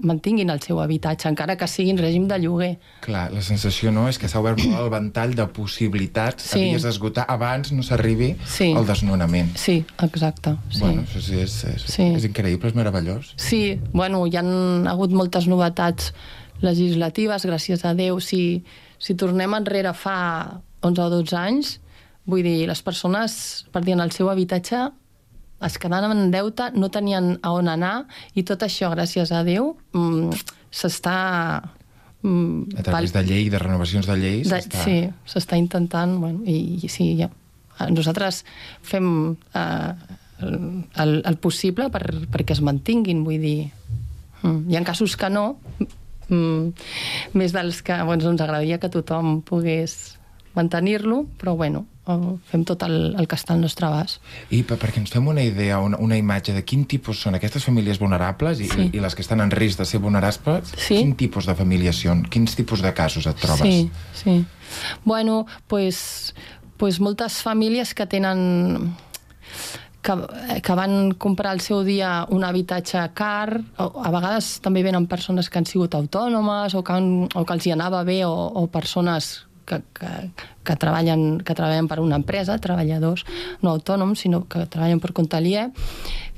[0.00, 2.78] mantinguin el seu habitatge, encara que sigui en règim de lloguer.
[3.00, 6.58] Clar, la sensació no és que s'ha obert molt el ventall de possibilitats Sí.
[6.60, 8.72] havies d'esgotar abans no s'arribi Sí.
[8.76, 9.56] al desnonament.
[9.56, 10.56] Sí, exacte.
[10.70, 10.80] Sí.
[10.80, 12.02] Bueno, això sí, és, és, Sí.
[12.02, 13.34] és increïble, és meravellós.
[13.36, 16.12] Sí, bueno, hi han hagut moltes novetats
[16.60, 18.20] legislatives, gràcies a Déu.
[18.20, 18.64] Si,
[18.98, 21.80] si tornem enrere fa 11 o 12 anys,
[22.26, 24.90] vull dir, les persones perdien el seu habitatge,
[25.66, 29.74] es quedaven en deute, no tenien a on anar, i tot això, gràcies a Déu,
[29.92, 31.18] mm, s'està...
[32.22, 34.60] Mm, A través de llei, de renovacions de lleis, de.
[34.84, 37.30] Sí, s'està intentant, bueno, i, i sí, ja.
[37.88, 38.42] nosaltres
[38.84, 39.92] fem eh,
[40.40, 43.70] el, el possible per, perquè es mantinguin, vull dir.
[44.42, 44.68] Mm.
[44.68, 45.46] Hi ha casos que no,
[46.28, 46.72] mm,
[47.36, 50.19] més dels que bueno, ens agradaria que tothom pogués
[50.54, 52.16] mantenir-lo, però bueno, eh,
[52.50, 54.20] fem tot el, el que està al nostre abast.
[54.50, 57.64] I per, perquè ens fem una idea, una, una imatge de quin tipus són aquestes
[57.64, 58.88] famílies vulnerables i, Sí.
[58.92, 60.96] i, i les que estan en risc de ser vulnerables, Sí.
[60.98, 62.24] quin tipus de famílies són?
[62.26, 63.62] Quins tipus de casos et trobes?
[63.62, 64.44] Sí, sí.
[65.04, 66.34] Bueno, pues,
[66.76, 68.96] pues moltes famílies que tenen
[70.02, 70.14] que,
[70.62, 75.50] que van comprar al seu dia un habitatge car, o, a vegades també venen persones
[75.50, 78.66] que han sigut autònomes o que, han, o que els hi anava bé o, o
[78.72, 80.10] persones que, que,
[80.66, 83.24] que, treballen, que treballen per una empresa, treballadors
[83.62, 85.68] no autònoms, sinó que treballen per compte aliè,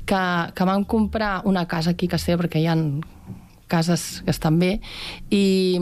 [0.05, 2.77] que, que van comprar una casa aquí a seva, perquè hi ha
[3.71, 4.75] cases que estan bé,
[5.33, 5.79] i,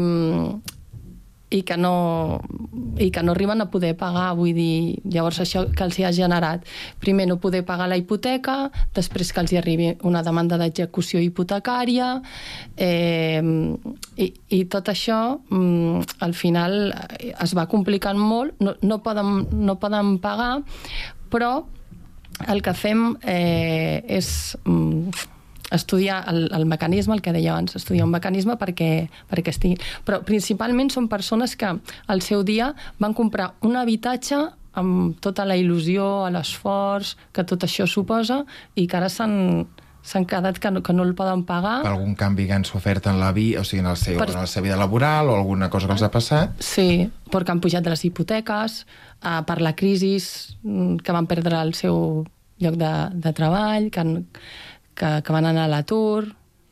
[1.51, 2.39] i que no
[3.01, 6.11] i que no arriben a poder pagar, vull dir, llavors això que els hi ha
[6.15, 6.65] generat,
[7.03, 12.13] primer no poder pagar la hipoteca, després que els hi arribi una demanda d'execució hipotecària,
[12.77, 19.01] eh, i, i tot això mm, al final eh, es va complicant molt, no, no,
[19.03, 20.53] poden, no poden pagar,
[21.31, 21.53] però
[22.49, 25.39] el que fem eh, és mm,
[25.71, 29.77] estudiar el, el mecanisme, el que deia abans, estudiar un mecanisme perquè, perquè estigui...
[30.07, 31.73] Però principalment són persones que
[32.07, 34.41] al seu dia van comprar un habitatge
[34.79, 38.43] amb tota la il·lusió, l'esforç que tot això suposa
[38.75, 39.65] i que ara s'han
[40.01, 41.81] s'han quedat que no, que no el poden pagar.
[41.85, 44.27] Per algun canvi que han sofert en la vida, o sigui, en, el seu, Per-
[44.31, 44.35] per...
[44.35, 46.57] en la seva vida laboral o alguna cosa que els ha passat?
[46.65, 48.81] Sí, perquè han pujat de les hipoteques,
[49.21, 52.25] eh, per la crisi mm, que van perdre el seu
[52.61, 54.15] lloc de, de treball, que, han,
[54.95, 56.27] que, que van anar a l'atur,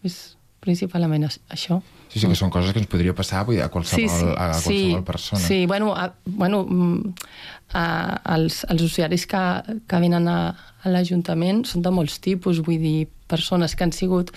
[0.06, 0.20] és
[0.60, 1.80] principalment això.
[2.10, 5.04] Sí, sí, que són coses que ens podria passar vull dir, a qualsevol, a qualsevol
[5.06, 5.42] persona.
[5.44, 7.14] Sí, bueno, a, bueno mm,
[7.78, 7.84] a,
[8.36, 9.44] els, els usuaris que,
[9.88, 10.40] que venen a,
[10.82, 12.98] a l'Ajuntament són de molts tipus, vull dir,
[13.30, 14.34] persones que han sigut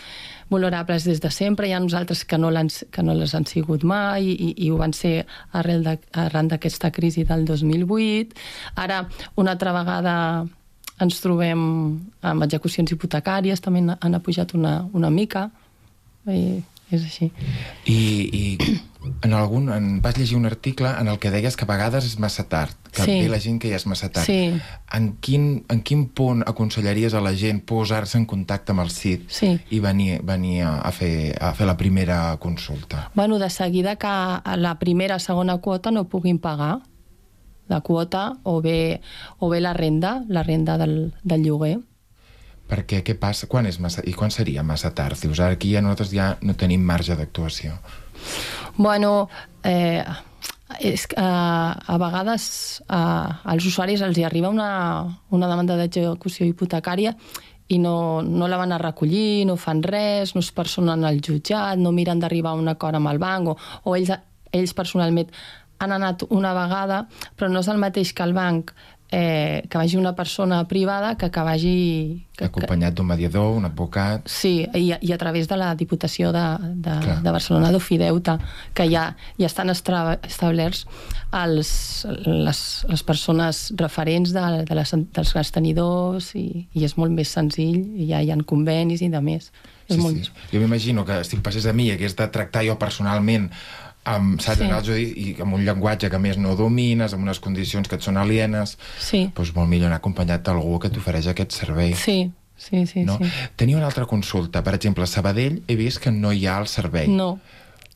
[0.52, 2.50] vulnerables des de sempre, hi ha nosaltres que no,
[2.92, 5.22] que no les han sigut mai i, i ho van ser
[5.56, 8.36] arrel de, arran d'aquesta crisi del 2008.
[8.84, 9.06] Ara,
[9.40, 10.16] una altra vegada
[11.02, 11.62] ens trobem
[12.22, 15.50] amb execucions hipotecàries, també han, han pujat una, una mica,
[16.26, 16.62] i
[16.92, 17.30] és així.
[17.88, 17.98] I,
[18.36, 18.80] i
[19.24, 22.18] en algun, en, vas llegir un article en el que deies que a vegades és
[22.20, 23.14] massa tard, que Sí.
[23.22, 24.26] ve la gent que ja és massa tard.
[24.26, 24.52] Sí.
[24.92, 29.24] En, quin, en quin punt aconsellaries a la gent posar-se en contacte amb el CID
[29.32, 29.58] Sí.
[29.70, 33.10] i venir, venir a, a, fer, a fer la primera consulta?
[33.14, 34.12] Bueno, de seguida que
[34.58, 36.82] la primera, segona quota no puguin pagar
[37.68, 39.00] la quota o bé,
[39.38, 41.78] o bé la renda, la renda del, del lloguer.
[42.72, 43.48] Perquè què passa?
[43.50, 45.18] Quan és massa, I quan seria massa tard?
[45.20, 47.76] Dius, ara aquí ja nosaltres ja no tenim marge d'actuació.
[48.78, 49.28] Bueno,
[49.64, 50.02] eh,
[50.80, 56.46] és que eh, a vegades eh, als usuaris els hi arriba una, una demanda d'execució
[56.48, 57.14] hipotecària
[57.68, 61.78] i no, no la van a recollir, no fan res, no es personen al jutjat,
[61.80, 64.12] no miren d'arribar a un acord amb el banc o, o ells,
[64.52, 65.30] ells personalment
[65.82, 67.04] han anat una vegada,
[67.36, 68.72] però no és el mateix que el banc
[69.12, 72.26] eh, que vagi una persona privada que que vagi...
[72.34, 74.24] Que, Acompanyat d'un mediador, un advocat...
[74.26, 76.44] Sí, i, i a través de la Diputació de,
[76.80, 77.18] de, Clar.
[77.22, 78.38] de Barcelona d'Ofideuta,
[78.72, 80.86] que ja, ja estan estra, establerts
[81.36, 81.74] els,
[82.24, 87.28] les, les persones referents de, de les, dels grans tenidors i, i és molt més
[87.36, 89.52] senzill, i ja hi ha convenis i de més.
[89.90, 90.24] És Sí, molt...
[90.24, 90.32] sí.
[90.54, 93.50] Jo m'imagino que si em passés a mi i hagués de tractar jo personalment
[94.04, 94.68] amb, saps, Sí.
[94.84, 98.16] judi, i amb un llenguatge que més no domines, amb unes condicions que et són
[98.16, 99.30] alienes, Sí.
[99.34, 101.94] doncs molt millor anar acompanyat d'algú que t'ofereix aquest servei.
[101.94, 103.04] Sí, sí, sí.
[103.04, 103.18] no?
[103.18, 103.24] sí.
[103.56, 104.62] Tenia una altra consulta.
[104.62, 107.08] Per exemple, a Sabadell he vist que no hi ha el servei.
[107.08, 107.38] No,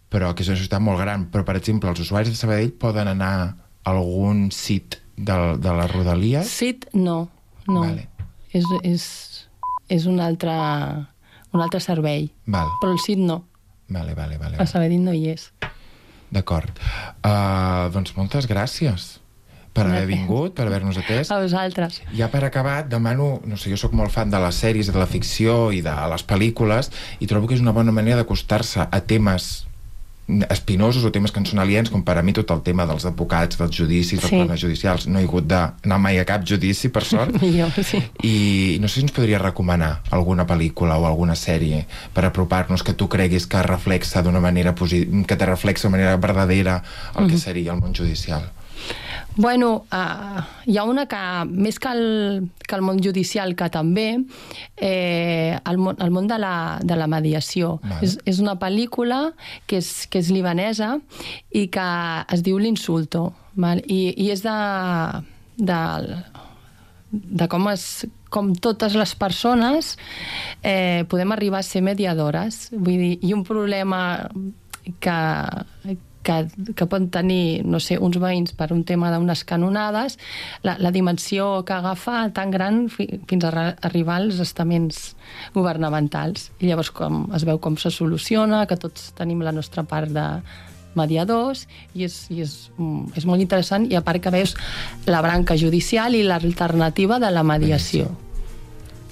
[0.09, 1.27] Però que és una ciutat molt gran.
[1.33, 3.33] Però, per exemple, els usuaris de Sabadell poden anar
[3.83, 6.47] a algun sit de, de les Rodalies?
[6.47, 7.29] CIT no,
[7.67, 7.81] no.
[7.81, 8.07] Vale.
[8.55, 9.49] És, és,
[9.89, 10.55] és un altre,
[11.53, 13.45] un altre servei, Val, però el CIT no.
[13.89, 14.57] vale, vale, vale.
[14.63, 15.51] A Sabadell no hi és.
[16.31, 16.73] D'acord.
[17.23, 19.21] Uh, doncs moltes gràcies.
[19.77, 21.29] per haver vingut, per haver-nos atès.
[21.29, 21.99] A vosaltres.
[22.17, 25.05] Ja per acabar, demano, no sé, jo sóc molt fan de les sèries, de la
[25.05, 26.89] ficció i de les pel·lícules,
[27.21, 29.67] i trobo que és una bona manera d'acostar-se a temes
[30.51, 33.05] espinosos o temes que ens són aliens, com per a mi tot el tema dels
[33.07, 34.35] advocats, dels judicis, dels Sí.
[34.37, 35.07] problemes judicials.
[35.07, 37.31] No he hagut d'anar mai a cap judici, per sort.
[37.43, 38.03] Millor, sí.
[38.27, 42.95] I no sé si ens podria recomanar alguna pel·lícula o alguna sèrie per apropar-nos que
[42.95, 46.83] tu creguis que reflexa d'una manera que te reflexa de manera verdadera
[47.17, 47.39] el que Mhm.
[47.41, 48.51] seria el món judicial.
[49.37, 54.07] Bueno, uh, hi ha una que, més que el, que el món judicial, que també,
[54.81, 57.77] eh, el, món, el món de la, de la mediació.
[57.85, 58.01] Vale.
[58.07, 59.21] És, és una pel·lícula
[59.69, 60.95] que és, que és libanesa
[61.53, 61.89] i que
[62.33, 63.29] es diu L'Insulto.
[63.61, 63.85] Val?
[63.85, 64.57] I, I és de,
[65.61, 65.81] de,
[67.13, 69.95] de com, es, com totes les persones
[70.63, 72.71] eh, podem arribar a ser mediadores.
[72.73, 74.01] Vull dir, i un problema
[75.01, 75.21] que,
[76.27, 76.37] que,
[76.75, 80.19] que poden tenir, no sé, uns veïns per un tema d'unes canonades,
[80.67, 83.53] la, la dimensió que agafa tan gran fi, fins a
[83.87, 85.15] arribar als estaments
[85.55, 86.51] governamentals.
[86.61, 90.27] I llavors com, es veu com se soluciona, que tots tenim la nostra part de
[90.97, 94.57] mediadors i és, i és, mm, és molt interessant i a part que veus
[95.07, 98.09] la branca judicial i l'alternativa de la mediació.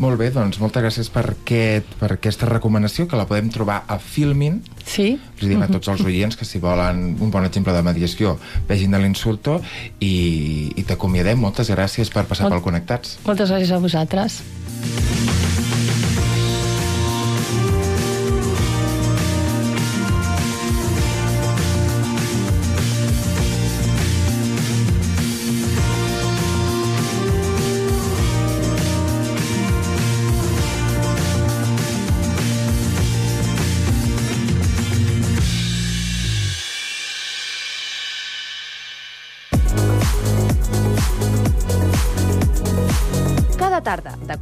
[0.03, 4.01] Molt bé, doncs moltes gràcies per, aquest, per aquesta recomanació, que la podem trobar a
[4.03, 4.57] Filmin.
[4.83, 5.13] Sí.
[5.39, 8.35] Els diem a tots els oients que si volen un bon exemple de mediació
[8.69, 9.61] vegin de l'insulto
[10.03, 11.39] i, i t'acomiadem.
[11.39, 13.19] Moltes gràcies per passar Molt- pel Connectats.
[13.29, 14.43] Moltes gràcies a vosaltres.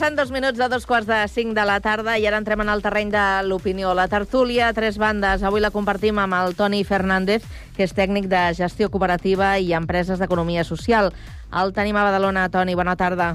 [0.00, 2.70] Passen dos minuts de dos quarts de cinc de la tarda i ara entrem en
[2.72, 3.90] el terreny de l'opinió.
[3.92, 5.42] La tertúlia, tres bandes.
[5.44, 7.44] Avui la compartim amb el Toni Fernández,
[7.76, 11.12] que és tècnic de gestió cooperativa i empreses d'economia social.
[11.52, 12.46] El tenim a Badalona.
[12.48, 13.34] Toni, bona tarda.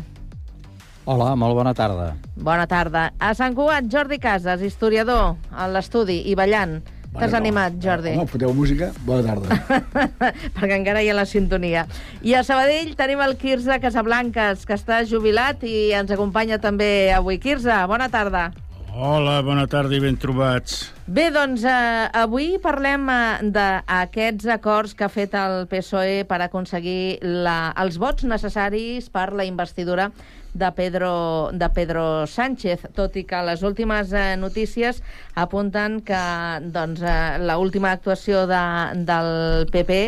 [1.05, 2.15] Hola, molt bona tarda.
[2.33, 3.11] Bona tarda.
[3.21, 6.79] A Sant Cugat, Jordi Casas, historiador, a l'estudi i ballant.
[7.15, 7.39] T'has no.
[7.39, 8.11] animat, Jordi?
[8.17, 8.91] Home, foteu música?
[9.07, 9.59] Bona tarda.
[10.57, 11.85] perquè encara hi ha la sintonia.
[12.25, 17.39] I a Sabadell tenim el Quirze Casablanques, que està jubilat i ens acompanya també avui.
[17.39, 18.49] Quirze, bona tarda.
[18.95, 20.85] Hola, bona tarda i ben trobats.
[21.05, 27.19] Bé, doncs eh, avui parlem eh, d'aquests acords que ha fet el PSOE per aconseguir
[27.23, 30.07] la, els vots necessaris per la investidura
[30.55, 35.01] de Pedro, de Pedro Sánchez, tot i que les últimes eh, notícies
[35.35, 36.21] apunten que
[36.71, 38.63] doncs, eh, l'última actuació de,
[39.05, 39.99] del PP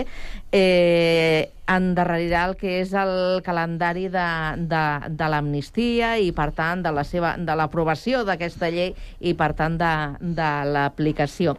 [0.56, 4.30] eh, endarrerirà el que és el calendari de,
[4.72, 4.86] de,
[5.20, 7.04] de l'amnistia i, per tant, de la
[7.60, 9.94] l'aprovació d'aquesta llei i, per tant, de,
[10.40, 11.58] de l'aplicació.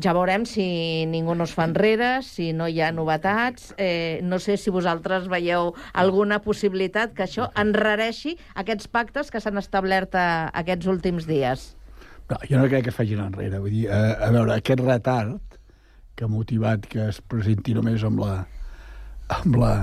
[0.00, 3.74] Ja veurem si ningú no es fa enrere, si no hi ha novetats.
[3.76, 9.60] Eh, no sé si vosaltres veieu alguna possibilitat que això enrareixi aquests pactes que s'han
[9.60, 11.74] establert a, aquests últims dies.
[12.30, 13.60] No, jo no crec que facin enrere.
[13.60, 15.58] Vull dir, a, a veure, aquest retard
[16.16, 18.32] que ha motivat que es presenti només amb la,
[19.36, 19.74] amb la,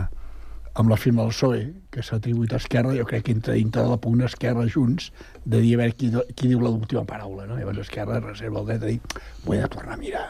[0.80, 3.84] amb la firma del PSOE, que s'ha atribuït a Esquerra, jo crec que entra dintre
[3.84, 5.10] de la pugna Esquerra Junts
[5.44, 6.08] de dir a veure qui,
[6.40, 7.48] qui diu l'última paraula.
[7.50, 7.58] No?
[7.60, 10.28] Llavors Esquerra reserva el dret de dir ho he de tornar a mirar,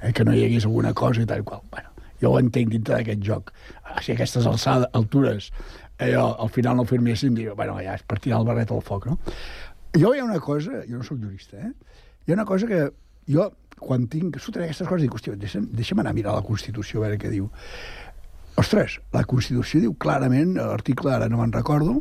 [0.00, 1.60] eh, que no hi hagués alguna cosa i tal i qual.
[1.74, 1.92] Bueno,
[2.22, 3.52] jo ho entenc dintre d'aquest joc.
[4.00, 5.50] Si aquestes alçades, altures
[5.98, 8.80] eh, al final no ho firmessin, diu, bueno, ja és per tirar el barret al
[8.86, 9.18] foc, no?
[10.00, 11.74] Jo hi ha una cosa, jo no sóc jurista, eh?
[12.24, 12.86] Hi ha una cosa que
[13.28, 17.00] jo, quan tinc, surten aquestes coses, dic, hòstia, deixa'm, deixa'm anar a mirar la Constitució,
[17.00, 17.50] a veure què diu.
[18.58, 22.00] Ostres, la Constitució diu clarament, a l'article ara no me'n recordo,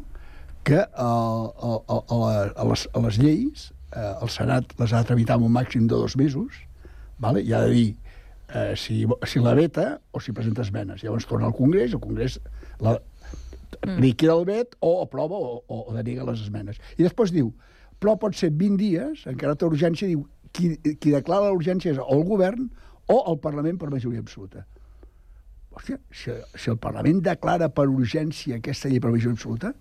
[0.63, 5.09] que a, a, a, a, les, a les lleis eh, el Senat les ha de
[5.11, 6.59] tramitar en un màxim de dos mesos,
[7.19, 7.43] vale?
[7.45, 7.87] i ha de dir
[8.53, 11.03] eh, si, si la veta o si presenta esmenes.
[11.03, 12.39] Llavors torna al Congrés, el Congrés
[12.79, 12.97] la,
[13.85, 13.99] mm.
[13.99, 16.81] liquida el vet o aprova o, o, o deniga les esmenes.
[16.97, 17.53] I després diu,
[17.99, 20.25] però pot ser 20 dies, en caràcter d'urgència, diu,
[20.55, 22.69] qui, qui declara l'urgència és el govern
[23.09, 24.65] o el Parlament per majoria absoluta.
[25.79, 29.73] Hòstia, si, si el Parlament declara per urgència aquesta llei per majoria absoluta,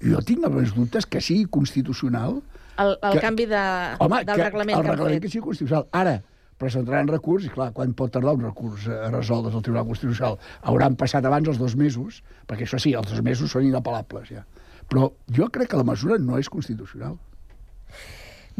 [0.00, 2.42] jo tinc els dubtes que sigui constitucional
[2.80, 3.62] El, el que- canvi de,
[4.00, 5.88] Home, del que, reglament el que reglament que sigui constitucional.
[5.92, 6.18] Ara,
[6.60, 10.36] presentaran recurs, i clar, quan pot tardar un recurs a resoldre el Tribunal Constitucional?
[10.68, 14.44] Hauran passat abans els dos mesos, perquè això sí, els dos mesos són inapel·lables ja.
[14.90, 17.16] Però jo crec que la mesura no és constitucional.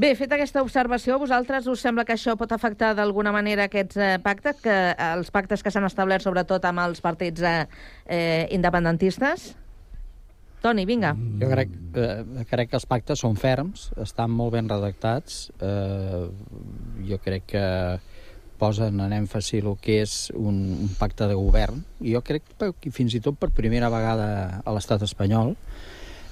[0.01, 3.99] Bé, feta aquesta observació, a vosaltres us sembla que això pot afectar d'alguna manera aquests
[4.01, 7.67] eh, pactes, que, eh, els pactes que s'han establert sobretot amb els partits eh,
[8.07, 9.51] eh, independentistes?
[10.65, 11.11] Toni, vinga.
[11.43, 15.51] Jo crec, eh, crec que els pactes són ferms, estan molt ben redactats.
[15.61, 16.25] Eh,
[17.11, 17.67] jo crec que
[18.61, 21.85] posen en èmfasi el que és un, un pacte de govern.
[22.01, 25.59] I jo crec que fins i tot per primera vegada a l'estat espanyol.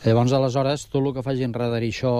[0.06, 2.14] Llavors, aleshores, tot el que faci enredar això...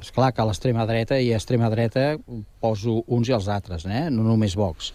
[0.00, 2.14] És clar que l'extrema dreta i extrema dreta
[2.60, 4.08] poso uns i els altres, eh?
[4.10, 4.92] no només Vox.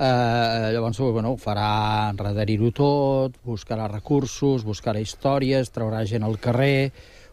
[0.00, 6.90] Eh, llavors, bueno, farà enredarir-ho tot, buscarà recursos, buscarà històries, traurà gent al carrer,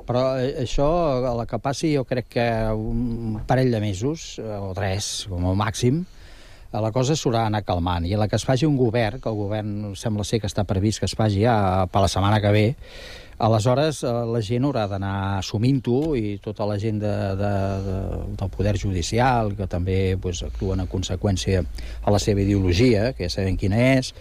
[0.07, 0.87] però eh, això,
[1.31, 5.47] a la que passi, jo crec que un parell de mesos, eh, o tres, com
[5.47, 8.07] a màxim, eh, la cosa s'haurà d'anar calmant.
[8.07, 10.67] I a la que es faci un govern, que el govern sembla ser que està
[10.67, 12.67] previst que es faci ja per la setmana que ve,
[13.37, 17.53] aleshores eh, la gent haurà d'anar assumint-ho i tota la gent de, de,
[17.85, 17.97] de,
[18.39, 21.63] del poder judicial, que també pues, actuen en conseqüència
[22.03, 24.13] a la seva ideologia, que ja sabem quina és,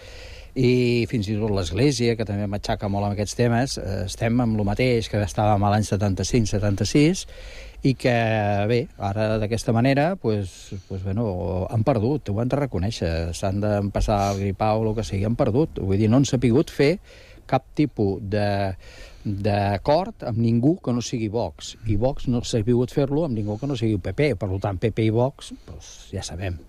[0.56, 4.58] i fins i tot l'Església, que també m'aixaca molt amb aquests temes, eh, estem amb
[4.58, 7.26] el mateix que estàvem a l'any 75-76,
[7.86, 8.14] i que,
[8.66, 14.32] bé, ara d'aquesta manera, pues, pues, bueno, han perdut, ho han de reconèixer, s'han d'empassar
[14.32, 15.78] el gripau o el que sigui, han perdut.
[15.78, 16.96] Vull dir, no han sapigut fer
[17.48, 18.46] cap tipus de
[19.26, 21.74] d'acord amb ningú que no sigui Vox.
[21.90, 24.36] I Vox no s'ha sabut fer-lo amb ningú que no sigui PP.
[24.38, 26.60] Per tant, PP i Vox, doncs, ja sabem.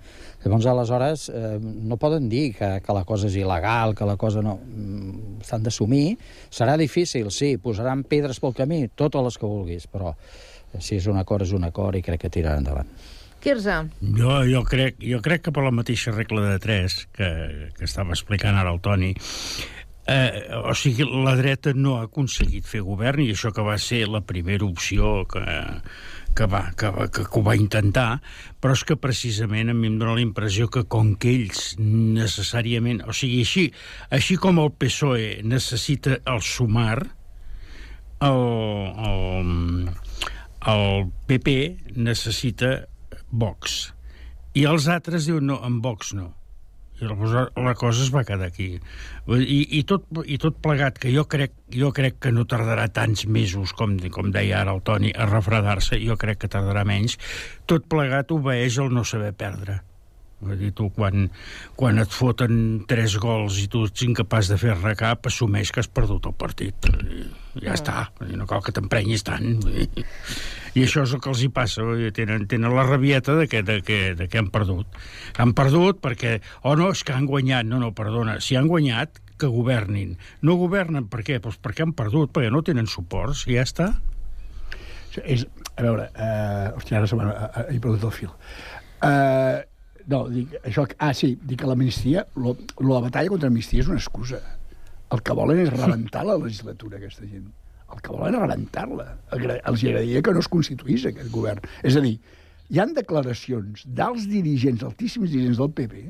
[0.43, 4.41] Llavors, aleshores, eh, no poden dir que, que la cosa és il·legal, que la cosa
[4.41, 4.57] no...
[4.57, 6.17] Mm, S'han d'assumir.
[6.49, 11.07] Serà difícil, sí, posaran pedres pel camí, totes les que vulguis, però eh, si és
[11.07, 12.89] un acord, és un acord i crec que tiraran endavant.
[13.43, 13.75] Quirze.
[14.17, 17.29] Jo, jo, crec, jo crec que per la mateixa regla de 3 que,
[17.77, 19.13] que estava explicant ara el Toni,
[20.07, 24.05] eh, o sigui, la dreta no ha aconseguit fer govern i això que va ser
[24.07, 25.43] la primera opció que,
[26.37, 28.21] que, va, que, que, que ho va intentar,
[28.61, 33.03] però és que precisament a mi em dóna la impressió que com que ells necessàriament...
[33.09, 33.67] O sigui, així,
[34.13, 37.01] així com el PSOE necessita el sumar,
[38.23, 38.41] el,
[39.11, 39.91] el,
[40.71, 41.57] el PP
[41.97, 42.79] necessita
[43.29, 43.79] Vox.
[44.57, 46.31] I els altres diuen, no, amb Vox no.
[46.97, 48.71] I llavors la cosa es va quedar aquí.
[49.29, 53.27] I, i, tot, i tot plegat, que jo crec, jo crec que no tardarà tants
[53.29, 57.19] mesos, com, com deia ara el Toni, a refredar-se, jo crec que tardarà menys,
[57.69, 59.81] tot plegat obeeix el no saber perdre.
[60.37, 61.31] Vull dir, tu, quan,
[61.75, 65.89] quan et foten tres gols i tu ets incapaç de fer recap, assumeix que has
[65.89, 66.77] perdut el partit.
[67.57, 67.73] I ja Mm.
[67.73, 67.95] està,
[68.37, 69.55] no cal que t'emprenyis tant.
[70.77, 73.79] I això és el que els hi passa, tenen, tenen la rabieta de que, de,
[73.81, 74.99] que, de que han perdut.
[75.41, 77.65] Han perdut perquè, oh no, és que han guanyat.
[77.65, 80.17] No, no, perdona, si han guanyat, que governin.
[80.45, 81.39] No governen per què?
[81.41, 83.89] Pues perquè han perdut, perquè no tenen suports, i ja està.
[85.23, 88.33] És, a veure, uh, hòstia, ara se m'ha uh, he perdut el fil.
[89.01, 89.61] Uh,
[90.09, 94.41] no, dic, això, ah, sí, dic que l'amnistia, la batalla contra l'amnistia és una excusa.
[95.13, 97.47] El que volen és rebentar la legislatura, aquesta gent.
[97.93, 99.07] El que volen és rebentar-la.
[99.31, 101.63] Els agradaria que no es constituís aquest govern.
[101.87, 102.17] És a dir,
[102.67, 106.01] hi han declaracions d'alts dirigents, altíssims dirigents del PP,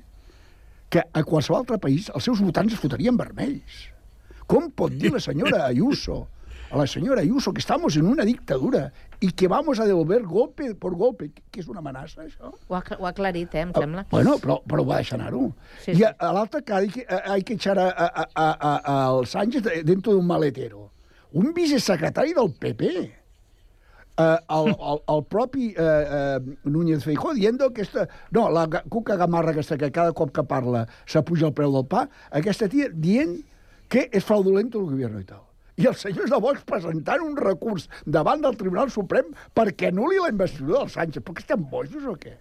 [0.90, 3.86] que a qualsevol altre país els seus votants es fotrien vermells.
[4.48, 6.26] Com pot dir la senyora Ayuso,
[6.72, 10.74] a la senyora Ayuso, que estamos en una dictadura y que vamos a devolver golpe
[10.76, 12.52] por golpe, que és una amenaça, això?
[12.54, 14.06] Ho ha, ho ha aclarit, eh, em sembla.
[14.12, 15.52] Bueno, però, però ho va deixar anar-ho.
[15.84, 16.04] Sí, I sí.
[16.04, 19.28] a, a l'altre que hay que, hay que echar a, a, a, a, a al
[19.28, 20.92] Sánchez dentro de un maletero.
[21.32, 22.92] Un vicesecretari del PP.
[24.18, 28.08] Uh, el, el, el propi uh, uh, Núñez Feijó dient que esta...
[28.32, 32.08] No, la Cuca Gamarra aquesta que cada cop que parla s'apuja el preu del pa,
[32.34, 33.36] aquesta tia dient
[33.88, 35.44] que és fraudulento el govern i tal.
[35.78, 40.34] I els senyors de Vox presentant un recurs davant del Tribunal Suprem perquè anul·li la
[40.34, 41.22] investidura del Sánchez.
[41.22, 42.34] Però que estem bojos o què?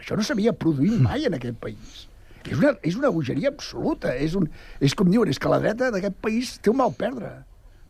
[0.00, 2.06] Això no s'havia produït mai en aquest país.
[2.44, 4.14] És una, és una bogeria absoluta.
[4.16, 4.48] És, un,
[4.80, 7.34] és com diuen, és que la dreta d'aquest país té un mal perdre.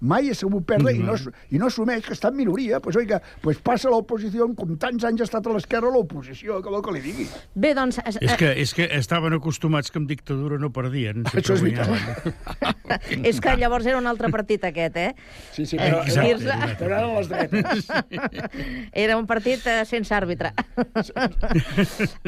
[0.04, 1.00] Mai ha sabut perdre Mm.
[1.00, 1.14] i, no,
[1.56, 2.78] i no assumeix que està en minoria.
[2.84, 6.82] Pues, oiga, pues passa l'oposició, com tants anys ha estat a l'esquerra l'oposició, que vol
[6.84, 7.26] que li digui.
[7.54, 7.98] Bé, doncs...
[8.04, 11.24] eh, És que, és que estaven acostumats que amb dictadura no perdien.
[11.32, 11.88] Això és veritat.
[13.24, 15.14] És que llavors era un altre partit aquest, eh?
[15.56, 16.28] Sí, sí, Eh, però, Exacte.
[16.28, 17.88] Quirze- però eren les dretes.
[18.92, 20.52] Era un partit eh, sense àrbitre.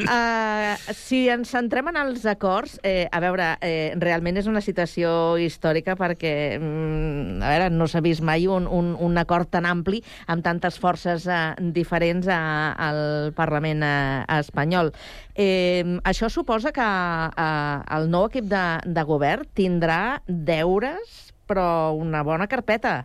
[0.03, 5.37] uh, si ens centrem en els acords, eh, a veure, eh, realment és una situació
[5.41, 10.01] històrica perquè, mm, a veure, no s'ha vist mai un, un, un acord tan ampli
[10.27, 12.41] amb tantes forces eh, diferents a,
[12.73, 12.99] al
[13.37, 14.91] Parlament eh, espanyol.
[15.35, 22.23] Eh, això suposa que eh, el nou equip de, de govern tindrà deures, però una
[22.27, 23.01] bona carpeta.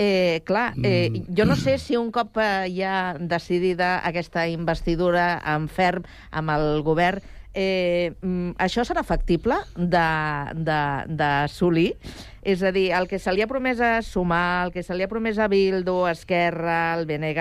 [0.00, 5.66] Eh, clar, eh, jo no sé si un cop eh, ja decidida aquesta investidura en
[5.68, 7.20] ferm amb el govern,
[7.54, 9.56] eh, mm, això serà factible
[11.06, 11.96] d'assolir?
[12.42, 15.04] És a dir, el que se li ha promès a Sumar, el que se li
[15.04, 17.40] ha promès a Bildu, a Esquerra, al BNG...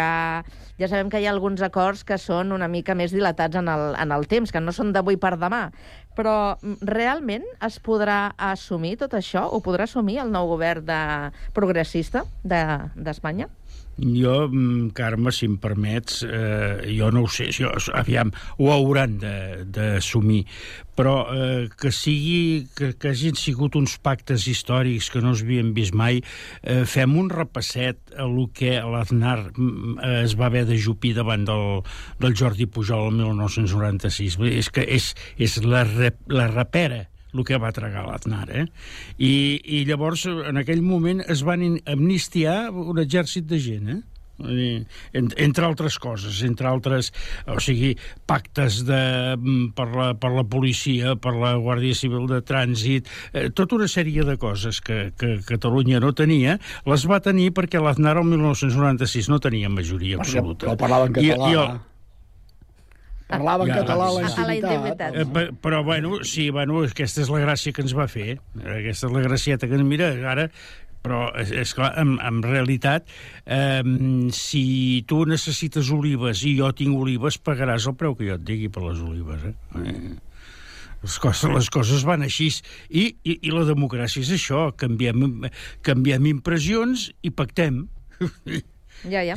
[0.80, 3.96] Ja sabem que hi ha alguns acords que són una mica més dilatats en el,
[4.00, 5.66] en el temps, que no són d'avui per demà.
[6.16, 9.44] Però mm, realment es podrà assumir tot això?
[9.52, 11.00] Ho podrà assumir el nou govern de...
[11.56, 13.48] progressista de- d'Espanya?
[13.52, 13.59] De,
[14.00, 19.18] Jo, mm, Carme, si em permets, eh, jo no ho sé, jo, aviam, ho hauran
[19.20, 20.46] d'assumir,
[20.96, 25.74] però eh, que sigui que, que hagin sigut uns pactes històrics que no es havien
[25.76, 26.22] vist mai,
[26.64, 31.14] eh, fem un repasset a lo que l'Aznar mm, eh, es va haver de jupir
[31.20, 31.84] davant del,
[32.24, 34.40] del Jordi Pujol el 1996.
[34.40, 38.48] Vull dir, És que és, és la, re, la repera el que va tragar l'Aznar,
[38.50, 38.66] eh?
[39.22, 44.00] I, I llavors, en aquell moment, es van amnistiar un exèrcit de gent, eh?
[45.14, 47.10] Entre altres coses, entre altres,
[47.52, 47.90] o sigui,
[48.30, 53.50] pactes de, mm, per, la, per la policia, per la Guàrdia Civil de Trànsit, eh,
[53.52, 56.56] tota una sèrie de coses que, que Catalunya no tenia,
[56.88, 60.66] les va tenir perquè l'Aznar el 1996 no tenia majoria Perquè- absoluta.
[60.70, 61.50] però parlava en català.
[61.50, 61.80] I, i el,
[63.30, 63.80] Parlava en Ja.
[63.84, 65.16] català a la A la intimitat.
[65.16, 68.40] Eh, pe- però, bueno, sí, bueno, aquesta és la gràcia que ens va fer.
[68.58, 69.78] Aquesta és la gracieta que...
[69.78, 70.50] Mira, ara...
[71.00, 73.06] Però, és, és clar, en, en realitat,
[73.48, 73.80] eh,
[74.36, 78.68] si tu necessites olives i jo tinc olives, pagaràs el preu que jo et digui
[78.68, 79.54] per les olives, eh?
[79.80, 80.18] eh
[81.00, 82.50] les coses, les coses van així.
[82.90, 85.48] I, i, I la democràcia és això, canviem,
[85.88, 87.86] canviem impressions i pactem.
[89.08, 89.36] Ja, ja.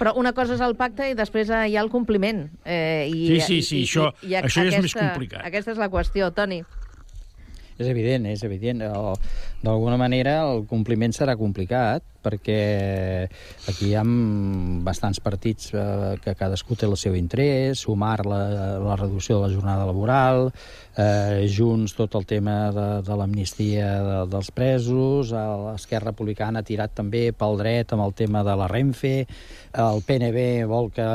[0.00, 2.48] Però una cosa és el pacte i després hi ha el compliment.
[2.64, 5.44] Eh, i, Sí, sí, sí, i, això- i, i això ja és aquesta, més complicat.
[5.46, 6.62] Aquesta és la qüestió, Toni.
[7.76, 8.82] És evident, és evident.
[9.62, 13.28] D'alguna manera el compliment serà complicat perquè
[13.70, 14.02] aquí hi ha
[14.86, 18.40] bastants partits eh, que cadascú té el seu interès, sumar la,
[18.82, 20.50] la reducció de la jornada laboral,
[20.98, 26.66] eh, junts tot el tema de, de l'amnistia de, dels presos, a l'Esquerra Republicana ha
[26.66, 29.14] tirat també pel dret amb el tema de la Renfe,
[29.86, 31.06] el PNB vol que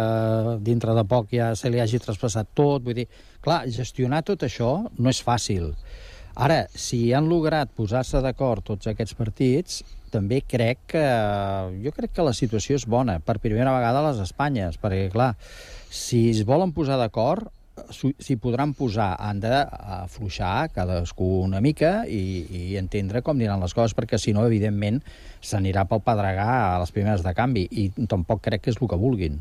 [0.64, 3.09] dintre de poc ja se li hagi traspassat tot, vull dir,
[3.43, 5.74] clar, gestionar tot això no és fàcil.
[6.41, 11.03] Ara, si han lograt posar-se d'acord tots aquests partits, també crec que...
[11.83, 15.35] Jo crec que la situació és bona, per primera vegada a les Espanyes, perquè, clar,
[15.93, 17.51] si es volen posar d'acord,
[17.93, 23.93] s'hi podran posar, han d'afluixar cadascú una mica i, i entendre com aniran les coses,
[23.97, 24.97] perquè si no, evidentment,
[25.45, 28.99] s'anirà pel pedregar a les primeres de canvi, i tampoc crec que és el que
[28.99, 29.37] vulguin.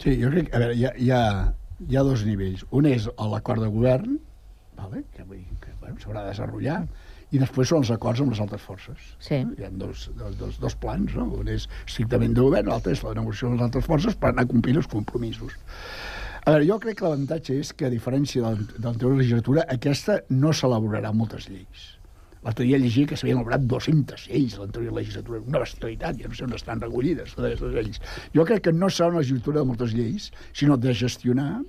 [0.00, 0.48] Sí, jo crec...
[0.48, 1.24] A veure, hi ha, hi ha,
[1.84, 2.64] hi ha dos nivells.
[2.72, 4.16] Un és l'acord de govern,
[4.76, 5.04] vale?
[5.16, 6.80] que, que bueno, s'haurà de desenvolupar,
[7.34, 9.06] i després són els acords amb les altres forces.
[9.26, 9.40] Sí.
[9.58, 11.26] Hi ha dos, dos, dos, dos plans, no?
[11.40, 14.46] un és estrictament de govern, l'altre és la negociació amb les altres forces per anar
[14.50, 15.56] complint els compromisos.
[16.44, 20.18] A veure, jo crec que l'avantatge és que, a diferència de de l'anterior legislatura, aquesta
[20.28, 21.94] no s'elaborarà moltes lleis.
[22.44, 26.36] L'altre dia llegia que s'havien elaborat 200 lleis a l'anterior legislatura, una bestialitat, ja no
[26.36, 28.00] sé on estan recollides totes aquestes lleis.
[28.36, 31.62] Jo crec que no serà una legislatura de moltes lleis, sinó de gestionar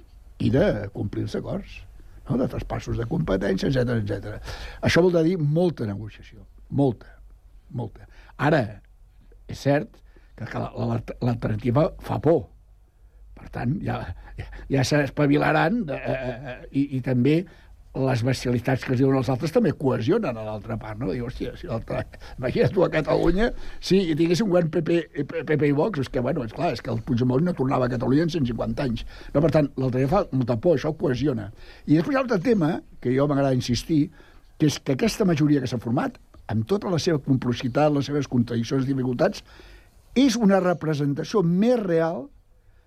[0.44, 0.66] i de
[0.98, 1.80] complir els acords,
[2.30, 2.38] no?
[2.42, 4.56] de traspassos de competències, etc etc.
[4.82, 7.12] Això vol dir molta negociació, molta,
[7.72, 8.08] molta.
[8.38, 8.64] Ara,
[9.48, 10.02] és cert
[10.36, 12.48] que la- la- l'alternativa fa por,
[13.36, 14.00] per tant, ja,
[14.72, 17.46] ja s'espavilaran eh, eh, i, i també
[17.96, 21.14] les bestialitats que es diuen els altres també cohesionen a l'altra part, no?
[21.14, 22.02] Diu, hòstia, si l'altra...
[22.36, 24.98] Imagina't tu a Catalunya, si hi tingués un govern PP,
[25.48, 27.94] PP i Vox, és que, bueno, és clar, és que el Puigdemont no tornava a
[27.94, 29.06] Catalunya en 150 anys.
[29.32, 31.50] No, per tant, l'altre dia fa molta por, això cohesiona.
[31.88, 34.10] I després hi ha un altre tema, que jo m'agrada insistir,
[34.60, 36.20] que és que aquesta majoria que s'ha format,
[36.52, 39.44] amb tota la seva complexitat, les seves contradiccions i dificultats,
[40.16, 42.26] és una representació més real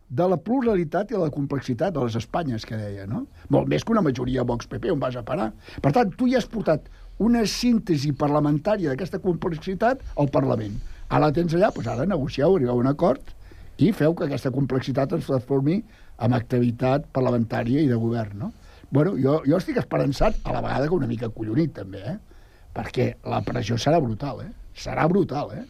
[0.09, 3.27] de la pluralitat i la complexitat de les Espanyes, que deia, no?
[3.53, 5.51] Molt més que una majoria Vox-PP, on vas a parar.
[5.85, 6.89] Per tant, tu ja has portat
[7.25, 10.79] una síntesi parlamentària d'aquesta complexitat al Parlament.
[11.09, 13.35] Ara la tens allà, doncs ara negocieu, arribeu a un acord
[13.79, 15.83] i feu que aquesta complexitat es transformi
[16.25, 18.53] en activitat parlamentària i de govern, no?
[18.91, 22.17] Bueno, jo, jo estic esperançat, a la vegada que una mica collonit, també, eh?
[22.75, 24.53] Perquè la pressió serà brutal, eh?
[24.79, 25.65] Serà brutal, eh?